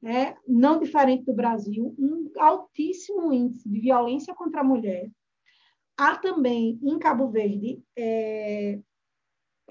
[0.00, 5.10] né, não diferente do Brasil, um altíssimo índice de violência contra a mulher.
[5.96, 8.78] Há também, em Cabo Verde, é,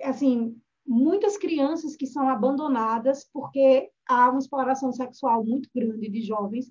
[0.03, 6.69] assim, muitas crianças que são abandonadas porque há uma exploração sexual muito grande de jovens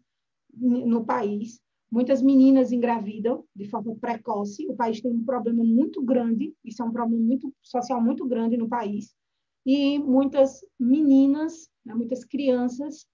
[0.52, 1.60] no país.
[1.90, 4.66] Muitas meninas engravidam de forma precoce.
[4.68, 8.56] O país tem um problema muito grande, isso é um problema muito social muito grande
[8.56, 9.14] no país.
[9.64, 13.06] E muitas meninas, né, muitas crianças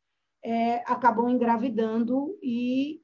[0.45, 3.01] é, acabam engravidando e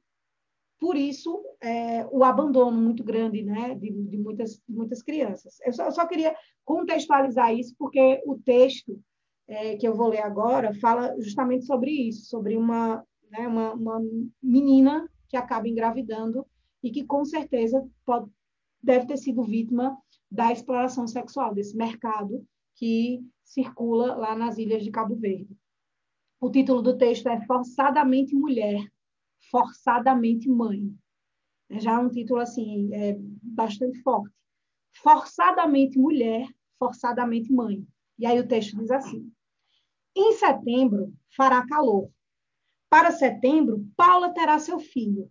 [0.79, 5.59] por isso é, o abandono muito grande né, de, de muitas, muitas crianças.
[5.65, 8.99] Eu só, eu só, queria contextualizar isso porque o texto
[9.47, 14.01] é, que eu vou ler agora fala justamente sobre isso, sobre uma, né, uma, uma,
[14.41, 16.45] menina que acaba engravidando
[16.81, 18.29] e que com certeza pode,
[18.81, 19.97] deve ter sido vítima
[20.31, 25.49] da exploração sexual, desse mercado que circula lá nas ilhas de Cabo Verde.
[26.41, 28.81] O título do texto é Forçadamente Mulher,
[29.51, 30.89] Forçadamente Mãe.
[31.69, 34.33] É já um título assim, é bastante forte.
[35.03, 36.47] Forçadamente Mulher,
[36.77, 37.85] Forçadamente Mãe.
[38.17, 39.29] E aí o texto diz assim:
[40.15, 42.09] Em setembro fará calor.
[42.89, 45.29] Para setembro, Paula terá seu filho.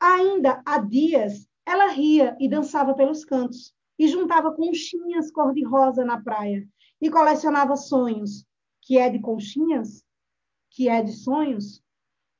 [0.00, 6.64] Ainda há dias, ela ria e dançava pelos cantos, e juntava conchinhas cor-de-rosa na praia,
[7.00, 8.46] e colecionava sonhos,
[8.80, 10.06] que é de conchinhas,
[10.78, 11.82] que é de sonhos,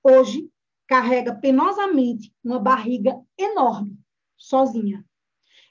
[0.00, 0.48] hoje
[0.86, 3.98] carrega penosamente uma barriga enorme,
[4.36, 5.04] sozinha.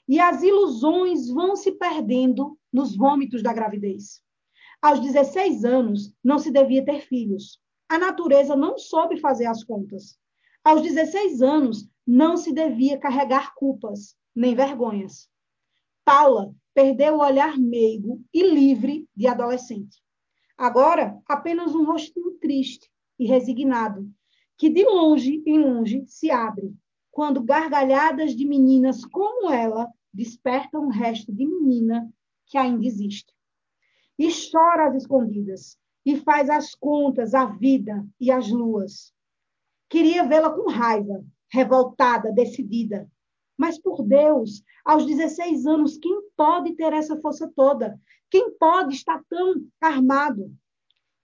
[0.06, 4.20] E as ilusões vão se perdendo nos vômitos da gravidez.
[4.82, 7.58] Aos 16 anos, não se devia ter filhos.
[7.88, 10.18] A natureza não soube fazer as contas.
[10.62, 15.26] Aos 16 anos, não se devia carregar culpas, nem vergonhas.
[16.04, 20.02] Paula perdeu o olhar meigo e livre de adolescente.
[20.58, 24.10] Agora, apenas um rostinho triste e resignado,
[24.56, 26.74] que de longe em longe se abre,
[27.12, 32.12] quando gargalhadas de meninas como ela despertam o resto de menina
[32.44, 33.32] que ainda existe.
[34.18, 39.14] e chora às escondidas, e faz as contas, a vida e as luas.
[39.88, 43.08] Queria vê-la com raiva, revoltada, decidida.
[43.58, 48.00] Mas por Deus, aos 16 anos, quem pode ter essa força toda?
[48.30, 50.54] Quem pode estar tão armado?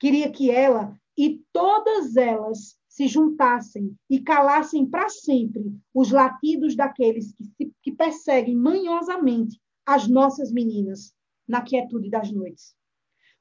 [0.01, 7.33] Queria que ela e todas elas se juntassem e calassem para sempre os latidos daqueles
[7.33, 11.15] que, se, que perseguem manhosamente as nossas meninas
[11.47, 12.75] na quietude das noites.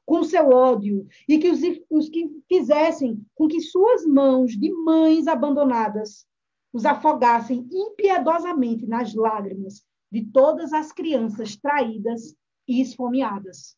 [0.06, 5.28] Com seu ódio, e que os, os que fizessem com que suas mãos de mães
[5.28, 6.28] abandonadas
[6.74, 12.36] os afogassem impiedosamente nas lágrimas de todas as crianças traídas
[12.68, 13.78] e esfomeadas.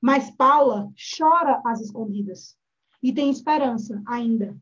[0.00, 2.56] Mas Paula chora às escondidas
[3.02, 4.56] e tem esperança ainda,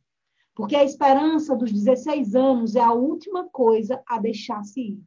[0.55, 5.03] porque a esperança dos 16 anos é a última coisa a deixar-se ir.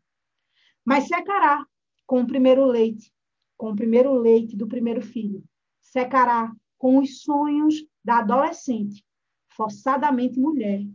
[0.83, 1.65] Mas secará
[2.05, 3.13] com o primeiro leite,
[3.55, 5.43] com o primeiro leite do primeiro filho.
[5.81, 9.05] Secará com os sonhos da adolescente,
[9.49, 10.85] forçadamente mulher,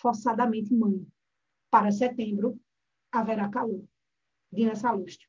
[0.00, 1.06] forçadamente mãe.
[1.70, 2.58] Para setembro
[3.10, 3.84] haverá calor.
[4.52, 5.28] Dina Salustio.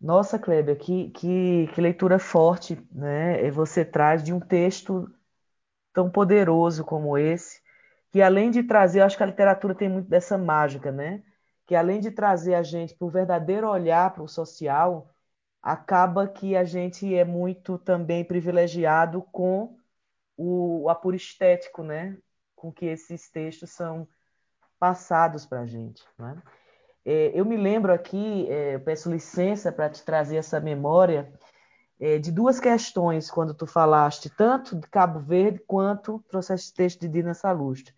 [0.00, 3.50] Nossa, Kleber, que, que, que leitura forte, né?
[3.50, 5.12] Você traz de um texto
[5.92, 7.60] tão poderoso como esse,
[8.10, 11.22] que além de trazer, eu acho que a literatura tem muito dessa mágica, né?
[11.66, 15.14] Que além de trazer a gente para o verdadeiro olhar para o social,
[15.62, 19.76] acaba que a gente é muito também privilegiado com
[20.36, 22.16] o, apuro estético, né?
[22.60, 24.06] Com que esses textos são
[24.78, 26.36] passados para a gente, né?
[27.06, 31.32] É, eu me lembro aqui, é, peço licença para te trazer essa memória
[31.98, 37.08] é, de duas questões quando tu falaste tanto de Cabo Verde quanto trouxeste texto de
[37.08, 37.94] Dina Salustre.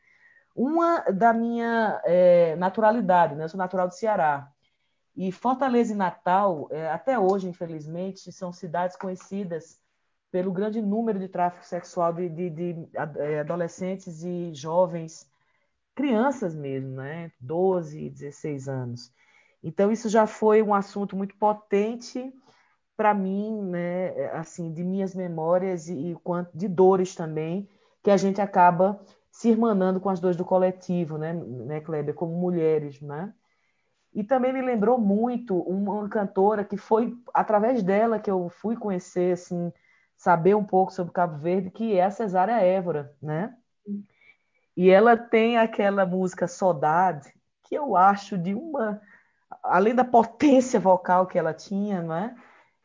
[0.55, 3.43] Uma da minha é, naturalidade, né?
[3.43, 4.49] eu sou natural do Ceará.
[5.17, 9.82] E Fortaleza e Natal, é, até hoje, infelizmente, são cidades conhecidas
[10.33, 15.31] pelo grande número de tráfico sexual de, de, de é, adolescentes e jovens
[15.95, 17.31] crianças mesmo, né?
[17.39, 19.13] 12, 16 anos.
[19.63, 22.33] Então isso já foi um assunto muito potente
[22.97, 24.31] para mim, né?
[24.31, 26.17] Assim, de minhas memórias e, e
[26.55, 27.69] de dores também,
[28.03, 28.99] que a gente acaba
[29.31, 33.33] se irmanando com as dores do coletivo, né, né Kleber, como mulheres, né?
[34.15, 39.33] E também me lembrou muito uma cantora que foi através dela que eu fui conhecer,
[39.33, 39.73] assim,
[40.23, 43.57] saber um pouco sobre Cabo Verde, que é a Cesária Évora, né?
[44.77, 49.01] E ela tem aquela música Saudade, que eu acho de uma.
[49.65, 52.37] Além da potência vocal que ela tinha, né?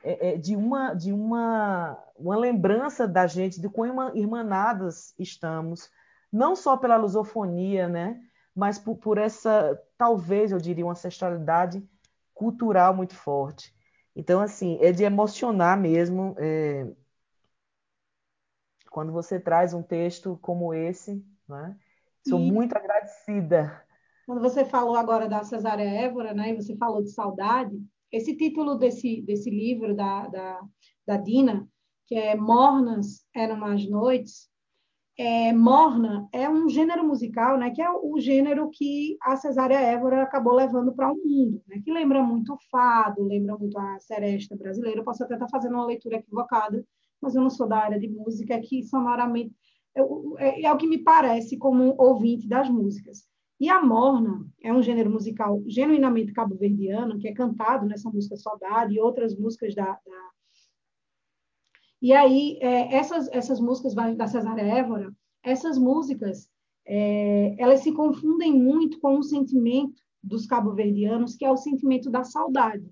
[0.04, 5.92] É, é de uma, de uma, uma lembrança da gente de quão irmanadas estamos,
[6.34, 8.20] não só pela lusofonia, né?
[8.56, 11.88] mas por, por essa, talvez eu diria, uma ancestralidade
[12.34, 13.72] cultural muito forte.
[14.16, 16.88] Então, assim, é de emocionar mesmo é,
[18.98, 21.78] quando você traz um texto como esse, né?
[22.28, 23.86] Sou e muito agradecida.
[24.26, 27.80] Quando você falou agora da Cesária Évora, né, e você falou de saudade,
[28.12, 30.62] esse título desse, desse livro da, da,
[31.06, 31.70] da Dina,
[32.08, 34.50] que é Mornas Eram as Noites,
[35.16, 40.24] é, Morna é um gênero musical, né, que é o gênero que a Cesária Évora
[40.24, 44.56] acabou levando para o mundo, né, que lembra muito o fado, lembra muito a seresta
[44.56, 45.02] brasileira.
[45.02, 46.84] Eu posso até estar fazendo uma leitura equivocada,
[47.22, 49.54] mas eu não sou da área de música, que sonoramente
[50.40, 53.28] é, é o que me parece como ouvinte das músicas.
[53.60, 58.94] E a morna é um gênero musical genuinamente cabo-verdiano, que é cantado nessa música Saudade
[58.94, 59.86] e outras músicas da.
[59.86, 60.30] da...
[62.00, 66.48] E aí, é, essas, essas músicas da Cesária Évora, essas músicas,
[66.86, 72.24] é, elas se confundem muito com o sentimento dos cabo-verdianos, que é o sentimento da
[72.24, 72.88] saudade.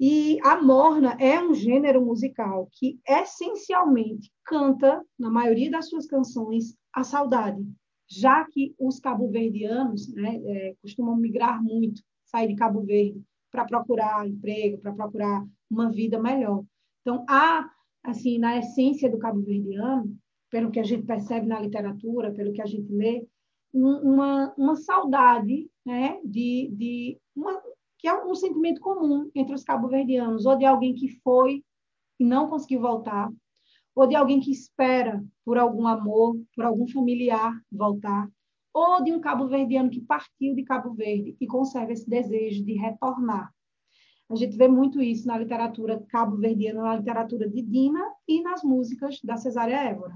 [0.00, 6.76] E a morna é um gênero musical que essencialmente canta, na maioria das suas canções,
[6.94, 7.66] a saudade,
[8.08, 14.26] já que os cabo-verdianos né, é, costumam migrar muito, sair de Cabo Verde para procurar
[14.26, 16.64] emprego, para procurar uma vida melhor.
[17.00, 17.68] Então, há,
[18.04, 20.16] assim, na essência do cabo-verdiano,
[20.50, 23.26] pelo que a gente percebe na literatura, pelo que a gente lê,
[23.72, 27.60] uma, uma saudade né, de, de uma,
[27.98, 31.64] que é um sentimento comum entre os cabo-verdianos, ou de alguém que foi
[32.18, 33.30] e não conseguiu voltar,
[33.94, 38.28] ou de alguém que espera por algum amor, por algum familiar voltar,
[38.72, 43.52] ou de um cabo-verdiano que partiu de Cabo Verde e conserva esse desejo de retornar.
[44.30, 49.18] A gente vê muito isso na literatura cabo-verdiana, na literatura de Dina e nas músicas
[49.24, 50.14] da Cesária Évora.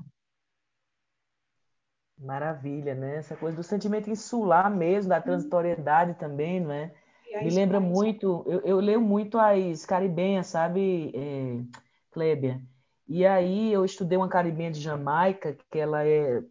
[2.18, 3.16] Maravilha, né?
[3.16, 6.94] Essa coisa do sentimento insular mesmo, da transitoriedade também, não é?
[7.40, 11.62] Me lembra muito, eu, eu, leio muito as caribenhas, sabe, é,
[12.10, 12.60] Clébia?
[13.08, 16.42] E aí eu estudei uma caribenha de Jamaica, que ela é,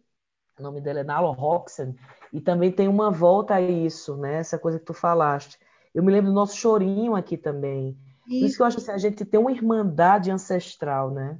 [0.58, 1.94] o nome dela é Nalo Roxen,
[2.32, 4.36] e também tem uma volta a isso, né?
[4.36, 5.58] Essa coisa que tu falaste.
[5.94, 7.96] Eu me lembro do nosso chorinho aqui também.
[8.26, 8.38] Isso.
[8.40, 11.38] Por isso que eu acho que assim, a gente tem uma irmandade ancestral, né?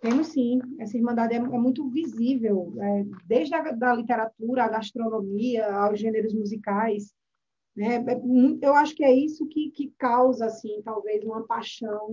[0.00, 5.70] Temos sim, essa irmandade é, é muito visível, é, desde a da literatura, a gastronomia,
[5.74, 7.12] aos gêneros musicais.
[7.80, 8.04] Né?
[8.60, 12.12] Eu acho que é isso que, que causa, assim, talvez, uma paixão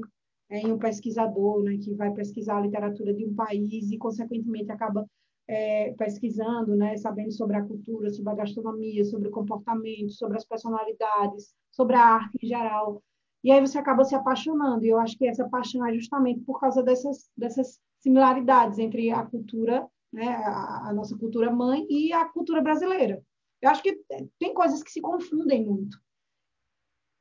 [0.50, 4.72] é, em um pesquisador, né, que vai pesquisar a literatura de um país e, consequentemente,
[4.72, 5.06] acaba
[5.46, 10.46] é, pesquisando, né, sabendo sobre a cultura, sobre a gastronomia, sobre o comportamento, sobre as
[10.46, 13.04] personalidades, sobre a arte em geral.
[13.44, 14.86] E aí você acaba se apaixonando.
[14.86, 19.26] E eu acho que essa paixão é justamente por causa dessas, dessas similaridades entre a
[19.26, 23.22] cultura, né, a, a nossa cultura mãe e a cultura brasileira.
[23.62, 24.00] Eu acho que
[24.40, 26.00] tem coisas que se confundem muito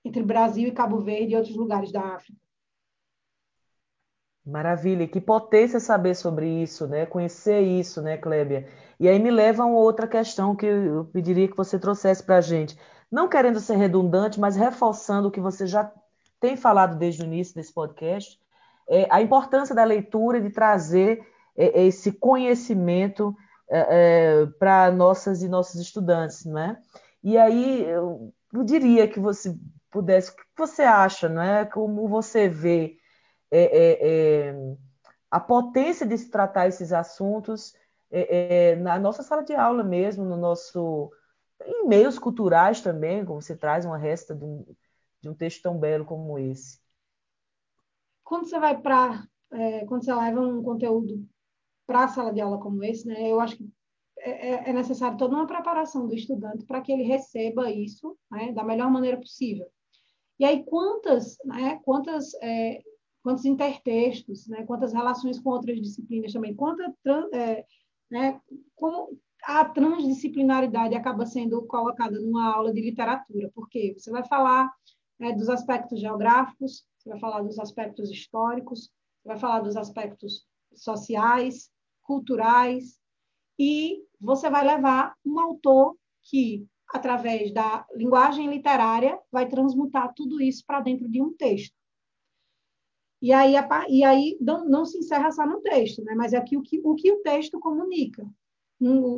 [0.05, 2.39] entre Brasil e Cabo Verde e outros lugares da África.
[4.45, 7.05] Maravilha, que potência saber sobre isso, né?
[7.05, 8.68] Conhecer isso, né, Clébia?
[9.01, 12.41] E aí me leva a outra questão que eu pediria que você trouxesse para a
[12.41, 12.78] gente.
[13.11, 15.93] Não querendo ser redundante, mas reforçando o que você já
[16.39, 18.39] tem falado desde o início desse podcast,
[18.89, 21.26] é, a importância da leitura e de trazer
[21.57, 23.34] é, esse conhecimento
[23.68, 26.80] é, é para nossas e nossos estudantes, não é?
[27.22, 28.32] E aí eu,
[28.64, 29.56] diria que você
[29.90, 31.64] pudesse, o que você acha, não é?
[31.64, 32.98] Como você vê
[33.50, 34.08] é, é,
[34.48, 34.54] é,
[35.30, 37.74] a potência de se tratar esses assuntos
[38.82, 41.10] na nossa sala de aula mesmo, no nosso
[41.64, 44.64] em meios culturais também, como você traz uma resta de um,
[45.20, 46.78] de um texto tão belo como esse.
[48.22, 49.26] Quando você vai para
[49.86, 51.26] quando você leva um conteúdo
[51.87, 53.68] para a sala de aula como esse, né, eu acho que
[54.18, 58.64] é, é necessário toda uma preparação do estudante para que ele receba isso né, da
[58.64, 59.66] melhor maneira possível.
[60.39, 62.82] E aí, quantas, né, quantas é,
[63.26, 64.64] quantos intertextos, né?
[64.64, 66.95] quantas relações com outras disciplinas também, quanta
[67.34, 67.66] é,
[68.09, 68.41] né?
[68.76, 74.72] como a transdisciplinaridade acaba sendo colocada numa aula de literatura, porque você vai falar
[75.18, 80.47] né, dos aspectos geográficos, você vai falar dos aspectos históricos, você vai falar dos aspectos
[80.72, 81.68] sociais,
[82.07, 82.98] culturais,
[83.59, 90.64] e você vai levar um autor que, através da linguagem literária, vai transmutar tudo isso
[90.66, 91.74] para dentro de um texto.
[93.20, 93.54] E aí,
[93.88, 96.14] e aí não, se encerra só no texto, né?
[96.14, 98.26] mas é aqui o que, o que o texto comunica.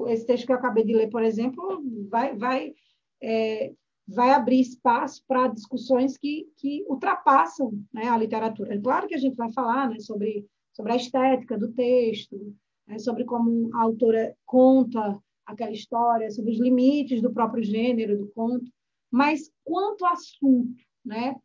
[0.09, 2.74] esse texto que eu acabei de ler, por exemplo, vai, vai,
[3.20, 3.74] é,
[4.07, 8.74] vai abrir espaço para discussões que, que ultrapassam né, a literatura.
[8.74, 12.55] É claro que a gente vai falar né, sobre, sobre a estética do texto,
[12.89, 18.28] né, sobre como a autora conta aquela história, sobre os limites do próprio gênero do
[18.34, 18.70] conto,
[19.11, 21.36] mas quanto assunto né,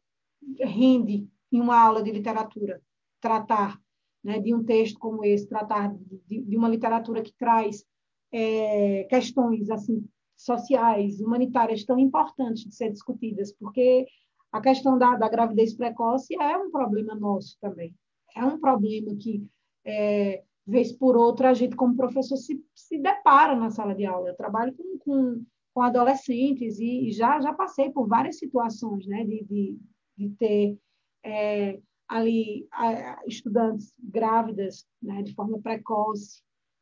[0.59, 2.81] rende em uma aula de literatura,
[3.21, 3.79] tratar
[4.23, 5.93] né, de um texto como esse, tratar
[6.27, 7.85] de, de uma literatura que traz
[8.31, 14.07] é, questões assim sociais, humanitárias tão importantes de ser discutidas, porque
[14.51, 17.95] a questão da, da gravidez precoce é um problema nosso também.
[18.35, 19.45] É um problema que,
[19.85, 24.29] é, vez por outra, a gente, como professor, se, se depara na sala de aula.
[24.29, 29.23] Eu trabalho com, com, com adolescentes e, e já, já passei por várias situações né,
[29.25, 29.79] de, de,
[30.17, 30.77] de ter
[31.23, 36.41] é, ali a, estudantes grávidas né, de forma precoce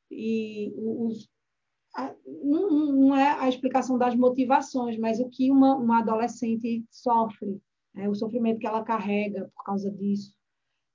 [0.09, 1.29] e os,
[1.95, 7.61] a, não, não, é a explicação das motivações, mas o que uma, uma adolescente sofre,
[7.93, 10.35] né, o sofrimento que ela carrega por causa disso,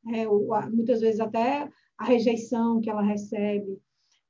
[0.09, 0.27] é,
[0.69, 1.69] muitas vezes até
[1.99, 3.81] a rejeição que ela recebe.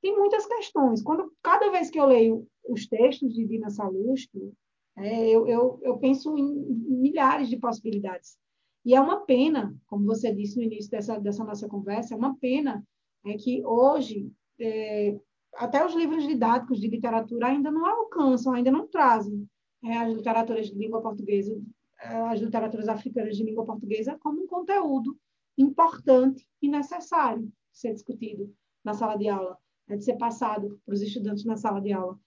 [0.01, 1.01] Tem muitas questões.
[1.01, 4.53] Quando cada vez que eu leio os textos de Dina Salustro,
[4.97, 8.37] é, eu, eu, eu penso em milhares de possibilidades.
[8.85, 12.37] E é uma pena, como você disse no início dessa, dessa nossa conversa, é uma
[12.37, 12.83] pena
[13.25, 15.19] é que hoje é,
[15.55, 19.47] até os livros didáticos de literatura ainda não alcançam, ainda não trazem
[19.83, 21.59] é, as literaturas de língua portuguesa,
[22.01, 25.17] é, as literaturas africanas de língua portuguesa como um conteúdo
[25.57, 28.53] importante e necessário ser discutido
[28.83, 32.19] na sala de aula, né, de ser passado para os estudantes na sala de aula.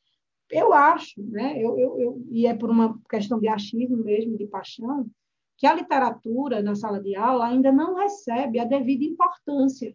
[0.50, 4.46] Eu acho, né, eu, eu, eu, e é por uma questão de achismo mesmo, de
[4.46, 5.08] paixão,
[5.56, 9.94] que a literatura na sala de aula ainda não recebe a devida importância.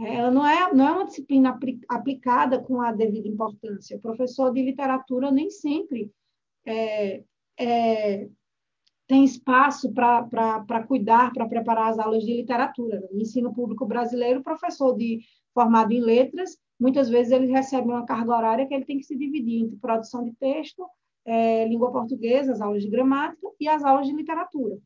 [0.00, 1.58] É, ela não é, não é uma disciplina
[1.88, 3.96] aplicada com a devida importância.
[3.96, 6.12] O professor de literatura nem sempre
[6.66, 7.24] é,
[7.58, 8.28] é,
[9.08, 13.00] tem espaço para cuidar, para preparar as aulas de literatura.
[13.10, 15.20] No ensino público brasileiro, o professor de,
[15.52, 19.16] formado em letras, muitas vezes ele recebe uma carga horária que ele tem que se
[19.16, 20.86] dividir entre produção de texto
[21.28, 24.78] é, língua portuguesa, as aulas de gramática e as aulas de literatura.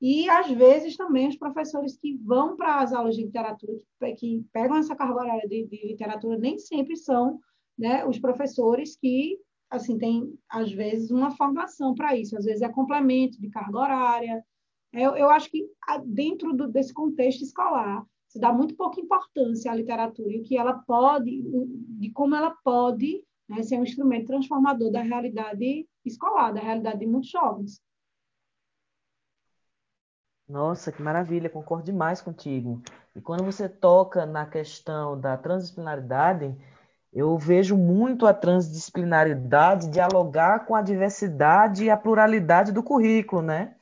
[0.00, 4.44] E, às vezes, também os professores que vão para as aulas de literatura, que, que
[4.52, 7.40] pegam essa carga horária de, de, literatura, nem sempre são
[7.76, 9.36] né, os professores que,
[9.70, 12.36] assim, têm, às vezes, uma formação para isso.
[12.36, 14.44] Às vezes é complemento de carga horária.
[14.92, 15.68] Eu, eu acho que,
[16.06, 20.56] dentro do, desse contexto escolar, se dá muito pouca importância à literatura e o que
[20.56, 21.42] ela pode,
[21.98, 27.06] de como ela pode né, ser um instrumento transformador da realidade escolar, da realidade de
[27.06, 27.80] muitos jovens.
[30.46, 32.80] Nossa, que maravilha, concordo demais contigo.
[33.14, 36.56] E quando você toca na questão da transdisciplinaridade,
[37.12, 43.74] eu vejo muito a transdisciplinaridade dialogar com a diversidade e a pluralidade do currículo, né?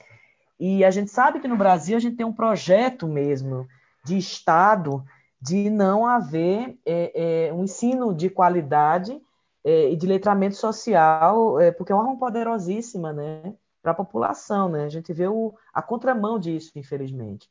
[0.58, 3.66] E a gente sabe que no Brasil a gente tem um projeto mesmo
[4.04, 5.04] de Estado
[5.40, 9.20] de não haver é, é, um ensino de qualidade
[9.64, 13.54] é, e de letramento social, é, porque é uma arma poderosíssima, né?
[13.86, 14.84] para a população, né?
[14.84, 17.48] A gente vê o, a contramão disso, infelizmente.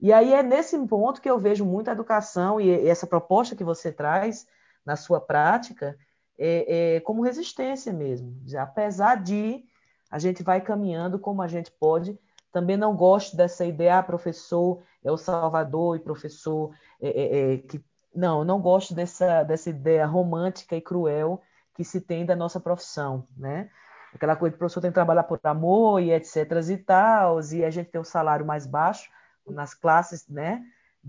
[0.00, 3.54] E aí é nesse ponto que eu vejo muito a educação e, e essa proposta
[3.54, 4.46] que você traz
[4.84, 5.96] na sua prática
[6.38, 8.36] é, é, como resistência mesmo.
[8.58, 9.64] Apesar de
[10.10, 12.18] a gente vai caminhando como a gente pode.
[12.52, 16.72] Também não gosto dessa ideia, ah, professor é o salvador e professor
[17.02, 21.42] é, é, é que não, não gosto dessa, dessa ideia romântica e cruel
[21.74, 23.68] que se tem da nossa profissão, né?
[24.14, 26.36] aquela coisa de professor tem que trabalhar por amor e etc
[26.70, 29.10] e tal, e a gente tem um salário mais baixo
[29.46, 30.62] nas classes, né,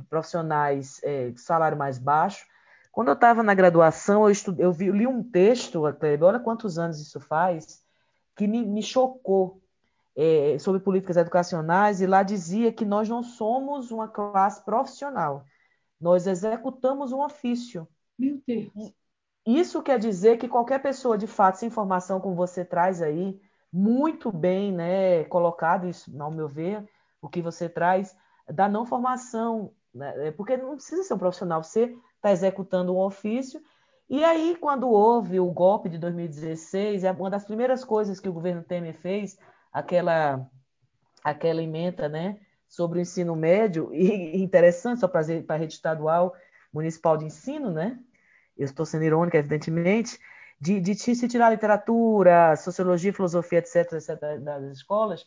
[0.09, 2.45] profissionais, é, salário mais baixo.
[2.95, 6.97] Quando eu estava na graduação, eu, eu, vi, li um texto, Kleber, olha quantos anos
[7.01, 7.83] isso faz,
[8.37, 9.61] que me, me chocou
[10.15, 15.43] é, sobre políticas educacionais, e lá dizia que nós não somos uma classe profissional,
[15.99, 17.85] nós executamos um ofício.
[18.17, 18.93] Meu Deus.
[19.45, 23.37] Isso quer dizer que qualquer pessoa, de fato, essa informação como você traz aí,
[23.73, 26.87] muito bem né, colocado, isso, ao meu ver,
[27.21, 28.15] o que você traz,
[28.49, 31.93] da não formação, né, é, porque não precisa ser um profissional, você
[32.25, 33.61] está executando um ofício.
[34.09, 38.33] E aí, quando houve o golpe de 2016, é uma das primeiras coisas que o
[38.33, 39.37] governo Temer fez,
[39.71, 40.47] aquela,
[41.23, 46.33] aquela emenda né, sobre o ensino médio, e interessante, só para a rede estadual
[46.73, 47.99] municipal de ensino, né?
[48.57, 50.19] eu estou sendo irônica, evidentemente,
[50.59, 55.25] de, de se tirar literatura, sociologia, filosofia, etc., etc., das escolas,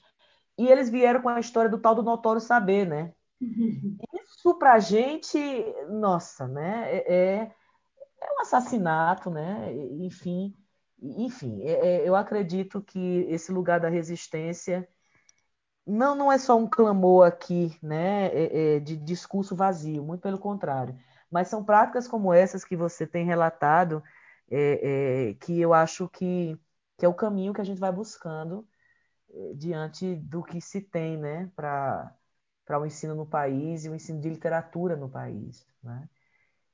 [0.57, 3.13] e eles vieram com a história do tal do notório saber, né?
[3.41, 5.39] Isso para a gente,
[5.89, 6.93] nossa, né?
[6.93, 7.53] É, é,
[8.21, 9.73] é, um assassinato, né?
[10.01, 10.57] Enfim,
[11.01, 11.73] enfim, é,
[12.03, 14.89] é, eu acredito que esse lugar da resistência
[15.87, 18.27] não, não é só um clamor aqui, né?
[18.29, 20.99] É, é de discurso vazio, muito pelo contrário.
[21.31, 24.03] Mas são práticas como essas que você tem relatado
[25.41, 26.59] que eu acho que,
[26.97, 28.67] que é o caminho que a gente vai buscando
[29.55, 32.17] diante do que se tem né, para
[32.77, 35.65] o ensino no país e o ensino de literatura no país.
[35.83, 36.09] Né?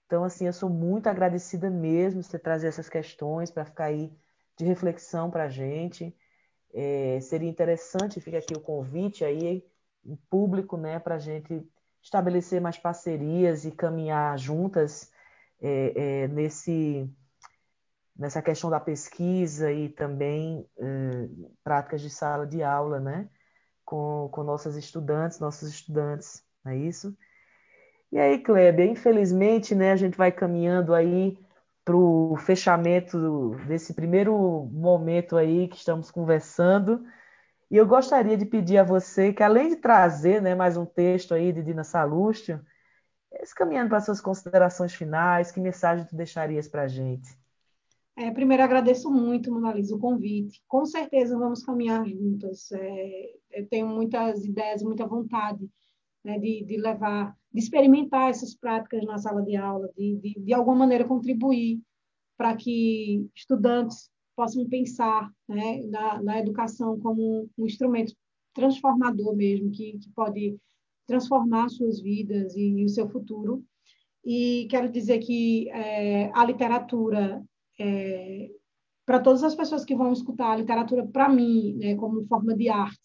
[0.07, 4.11] Então, assim, eu sou muito agradecida mesmo você trazer essas questões para ficar aí
[4.57, 6.17] de reflexão para a gente.
[6.73, 9.65] É, seria interessante, fica aqui o convite aí,
[10.05, 11.67] em público, né, para a gente
[12.03, 15.11] estabelecer mais parcerias e caminhar juntas
[15.61, 17.09] é, é, nesse,
[18.15, 21.29] nessa questão da pesquisa e também é,
[21.63, 23.29] práticas de sala de aula, né?
[23.95, 27.17] Com, com nossas estudantes, nossos estudantes, não é isso?
[28.11, 31.39] E aí, Kleber, infelizmente, né, a gente vai caminhando aí
[31.85, 37.05] para o fechamento desse primeiro momento aí que estamos conversando.
[37.71, 41.33] E eu gostaria de pedir a você que, além de trazer né, mais um texto
[41.35, 42.61] aí de Dina Salustio,
[43.55, 47.44] caminhando para suas considerações finais, que mensagem tu deixarias para a gente?
[48.17, 50.63] É, primeiro, agradeço muito, Monalisa, o convite.
[50.69, 52.71] Com certeza vamos caminhar juntas.
[52.73, 55.69] É, eu tenho muitas ideias, muita vontade
[56.25, 60.55] né, de, de, levar, de experimentar essas práticas na sala de aula, de, de, de
[60.55, 61.81] alguma maneira contribuir
[62.37, 68.15] para que estudantes possam pensar né, na, na, educação como um instrumento
[68.53, 70.57] transformador mesmo, que, que pode
[71.07, 73.65] transformar suas vidas e, e, o seu futuro.
[74.25, 77.45] E quero dizer que é, a literatura,
[77.79, 78.51] é,
[79.07, 82.69] para todas as pessoas que vão escutar, a literatura, para mim, né, como forma de
[82.69, 83.01] arte,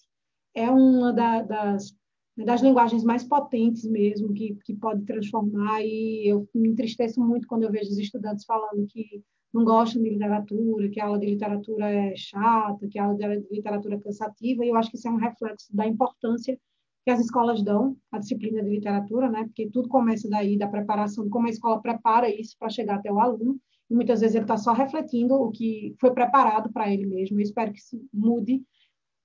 [0.56, 1.96] é uma da, das,
[2.38, 5.82] das linguagens mais potentes mesmo, que, que pode transformar.
[5.84, 10.10] E eu me entristeço muito quando eu vejo os estudantes falando que não gostam de
[10.10, 14.64] literatura, que a aula de literatura é chata, que a aula de literatura é cansativa,
[14.64, 16.58] e eu acho que isso é um reflexo da importância
[17.04, 19.44] que as escolas dão à disciplina de literatura, né?
[19.46, 23.20] Porque tudo começa daí, da preparação, como a escola prepara isso para chegar até o
[23.20, 23.60] aluno.
[23.90, 27.40] E muitas vezes ele está só refletindo o que foi preparado para ele mesmo.
[27.40, 28.62] Eu espero que isso mude.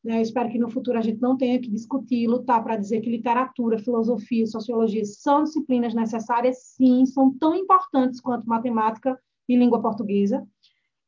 [0.02, 0.18] Né?
[0.18, 3.10] Eu espero que no futuro a gente não tenha que discutir, lutar para dizer que
[3.10, 10.46] literatura, filosofia, sociologia são disciplinas necessárias, sim, são tão importantes quanto matemática e língua portuguesa.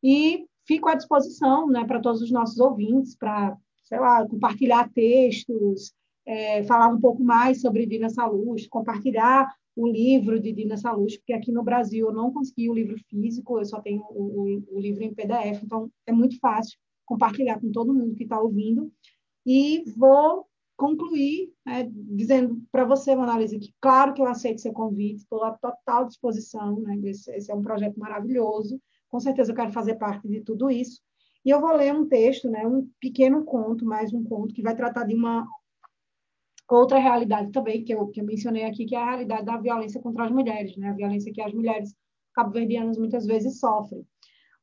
[0.02, 5.94] E fico à disposição né, para todos os nossos ouvintes, para, sei lá, compartilhar textos,
[6.26, 11.34] é, falar um pouco mais sobre Dina Salus, compartilhar o livro de Dina Salus, porque
[11.34, 14.80] aqui no Brasil eu não consegui o livro físico, eu só tenho o, o, o
[14.80, 18.90] livro em PDF, então é muito fácil compartilhar com todo mundo que está ouvindo.
[19.44, 20.46] E vou
[20.76, 25.52] concluir né, dizendo para você, Monalisa, que claro que eu aceito seu convite, estou à
[25.52, 30.26] total disposição, né, esse, esse, é um projeto maravilhoso, com certeza eu quero fazer parte
[30.26, 31.00] de tudo isso.
[31.44, 34.74] E eu vou ler um texto, né, um pequeno conto, mais um conto, que vai
[34.74, 35.46] tratar de uma
[36.74, 40.00] outra realidade também, que eu, que eu mencionei aqui, que é a realidade da violência
[40.00, 41.94] contra as mulheres, né, a violência que as mulheres
[42.34, 44.04] cabo-verdianas muitas vezes sofrem.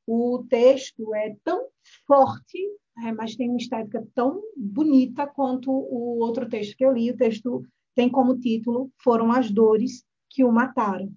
[0.06, 1.68] O texto é tão
[2.06, 2.58] forte,
[3.06, 7.10] é, mas tem uma estética tão bonita quanto o outro texto que eu li.
[7.10, 11.12] O texto tem como título Foram as Dores que o Mataram.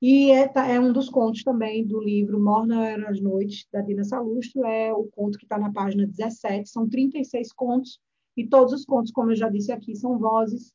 [0.00, 3.80] E é, tá, é um dos contos também do livro Morna Eram as Noites, da
[3.80, 4.64] Dina Salustro.
[4.64, 6.68] É o conto que está na página 17.
[6.68, 7.98] São 36 contos,
[8.36, 10.72] e todos os contos, como eu já disse aqui, são vozes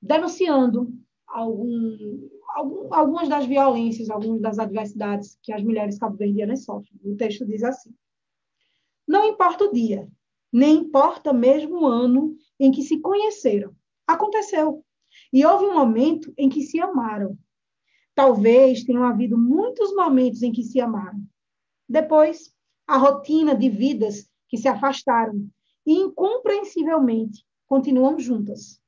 [0.00, 0.92] denunciando
[1.26, 6.98] algum, algum, algumas das violências, algumas das adversidades que as mulheres cabo-verdianas sofrem.
[7.04, 7.92] O texto diz assim:
[9.06, 10.08] Não importa o dia,
[10.52, 13.74] nem importa mesmo o ano em que se conheceram.
[14.06, 14.84] Aconteceu.
[15.32, 17.36] E houve um momento em que se amaram.
[18.14, 21.20] Talvez tenham havido muitos momentos em que se amaram.
[21.88, 22.52] Depois,
[22.86, 25.48] a rotina de vidas que se afastaram
[25.88, 28.78] e incompreensivelmente continuam juntas.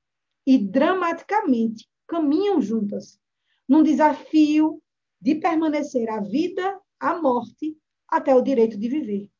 [0.46, 3.18] E dramaticamente caminham juntas,
[3.66, 4.82] num desafio
[5.18, 7.74] de permanecer a vida, a morte,
[8.06, 9.30] até o direito de viver.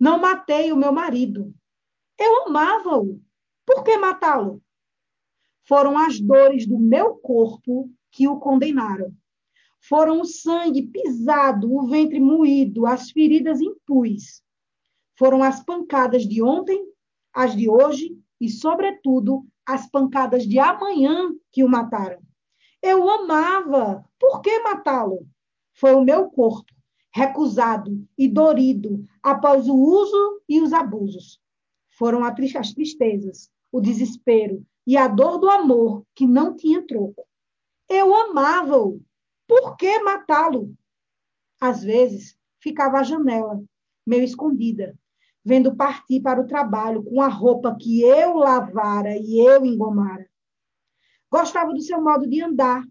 [0.00, 1.54] Não matei o meu marido.
[2.18, 3.20] Eu amava-o.
[3.66, 4.62] Por que matá-lo?
[5.66, 9.14] Foram as dores do meu corpo que o condenaram.
[9.80, 14.42] Foram o sangue pisado, o ventre moído, as feridas impus.
[15.18, 16.80] Foram as pancadas de ontem,
[17.34, 22.22] as de hoje e, sobretudo, as pancadas de amanhã que o mataram.
[22.80, 24.08] Eu amava.
[24.16, 25.26] Por que matá-lo?
[25.74, 26.72] Foi o meu corpo,
[27.12, 31.40] recusado e dorido após o uso e os abusos.
[31.90, 37.26] Foram as tristezas, o desespero e a dor do amor que não tinha troco.
[37.88, 39.02] Eu amava-o.
[39.48, 40.72] Por que matá-lo?
[41.60, 43.60] Às vezes, ficava à janela,
[44.06, 44.96] meio escondida,
[45.48, 50.28] vendo partir para o trabalho com a roupa que eu lavara e eu engomara.
[51.30, 52.86] Gostava do seu modo de andar,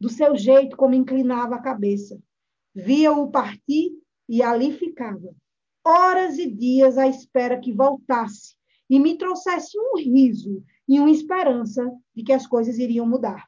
[0.00, 2.20] do seu jeito como inclinava a cabeça.
[2.74, 3.92] Via-o partir
[4.28, 5.32] e ali ficava,
[5.86, 8.56] horas e dias à espera que voltasse
[8.88, 13.46] e me trouxesse um riso e uma esperança de que as coisas iriam mudar.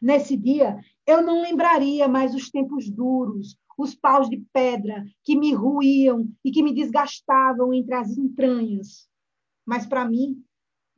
[0.00, 5.52] Nesse dia, eu não lembraria mais os tempos duros, os paus de pedra que me
[5.52, 9.08] ruíam e que me desgastavam entre as entranhas.
[9.66, 10.42] Mas para mim,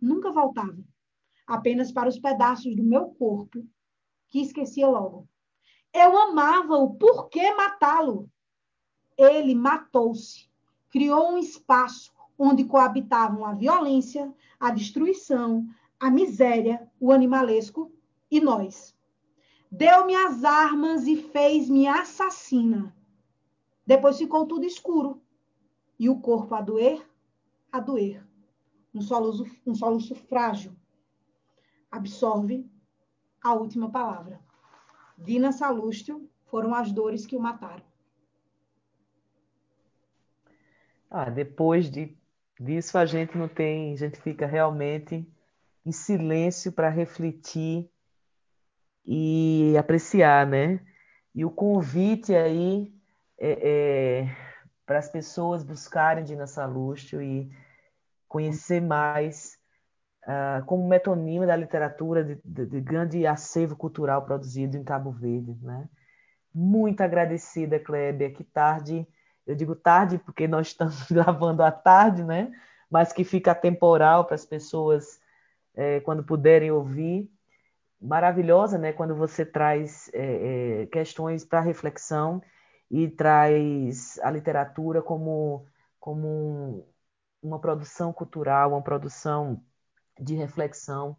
[0.01, 0.79] nunca voltava,
[1.47, 3.67] apenas para os pedaços do meu corpo
[4.29, 5.29] que esquecia logo.
[5.93, 8.31] Eu amava-o, por que matá-lo?
[9.17, 10.49] Ele matou-se,
[10.91, 15.67] criou um espaço onde coabitavam a violência, a destruição,
[15.99, 17.91] a miséria, o animalesco
[18.31, 18.96] e nós.
[19.71, 22.95] Deu-me as armas e fez-me assassina.
[23.87, 25.23] Depois ficou tudo escuro.
[25.99, 27.05] E o corpo a doer,
[27.73, 28.27] a doer.
[28.95, 30.73] Um soluço, um soluço frágil.
[31.91, 32.69] Absorve
[33.43, 34.41] a última palavra.
[35.17, 37.85] Dina Salustio foram as dores que o mataram.
[41.09, 42.17] Ah, depois de,
[42.59, 45.27] disso a gente não tem, a gente fica realmente
[45.85, 47.89] em silêncio para refletir
[49.07, 50.81] e apreciar, né?
[51.35, 52.93] E o convite aí
[53.39, 54.37] é, é
[54.85, 57.51] para as pessoas buscarem Dina Salustio e
[58.29, 59.59] conhecer mais
[60.25, 65.57] uh, como metonímio da literatura de, de, de, grande acervo cultural produzido em Cabo Verde,
[65.63, 65.89] né?
[66.53, 68.33] Muito agradecida, Kleber.
[68.33, 69.07] Que tarde,
[69.47, 72.51] eu digo tarde porque nós estamos gravando à tarde, né?
[72.91, 75.21] Mas que fica temporal para as pessoas
[75.75, 77.31] é, quando puderem ouvir
[78.07, 78.93] maravilhosa, né?
[78.93, 82.41] Quando você traz é, é, questões para reflexão
[82.91, 85.67] e traz a literatura como,
[85.99, 86.85] como um,
[87.43, 89.61] uma produção cultural, uma produção
[90.19, 91.17] de reflexão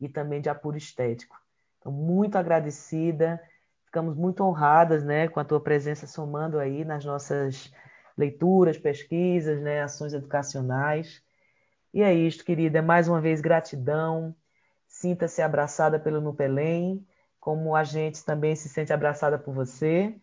[0.00, 1.36] e também de apuro estético.
[1.78, 3.40] Então, muito agradecida.
[3.84, 7.72] Ficamos muito honradas né, com a tua presença somando aí nas nossas
[8.16, 11.22] leituras, pesquisas, né, ações educacionais.
[11.92, 12.80] E é isto, querida.
[12.80, 14.34] Mais uma vez, gratidão.
[15.00, 17.06] Sinta-se abraçada pelo Nupelém,
[17.40, 20.14] como a gente também se sente abraçada por você.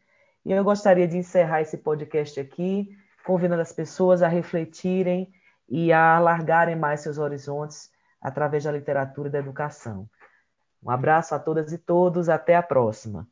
[0.46, 5.34] E eu gostaria de encerrar esse podcast aqui, convidando as pessoas a refletirem
[5.68, 7.90] e a alargarem mais seus horizontes
[8.22, 10.08] através da literatura e da educação.
[10.84, 13.28] Um abraço a todas e todos, até a próxima.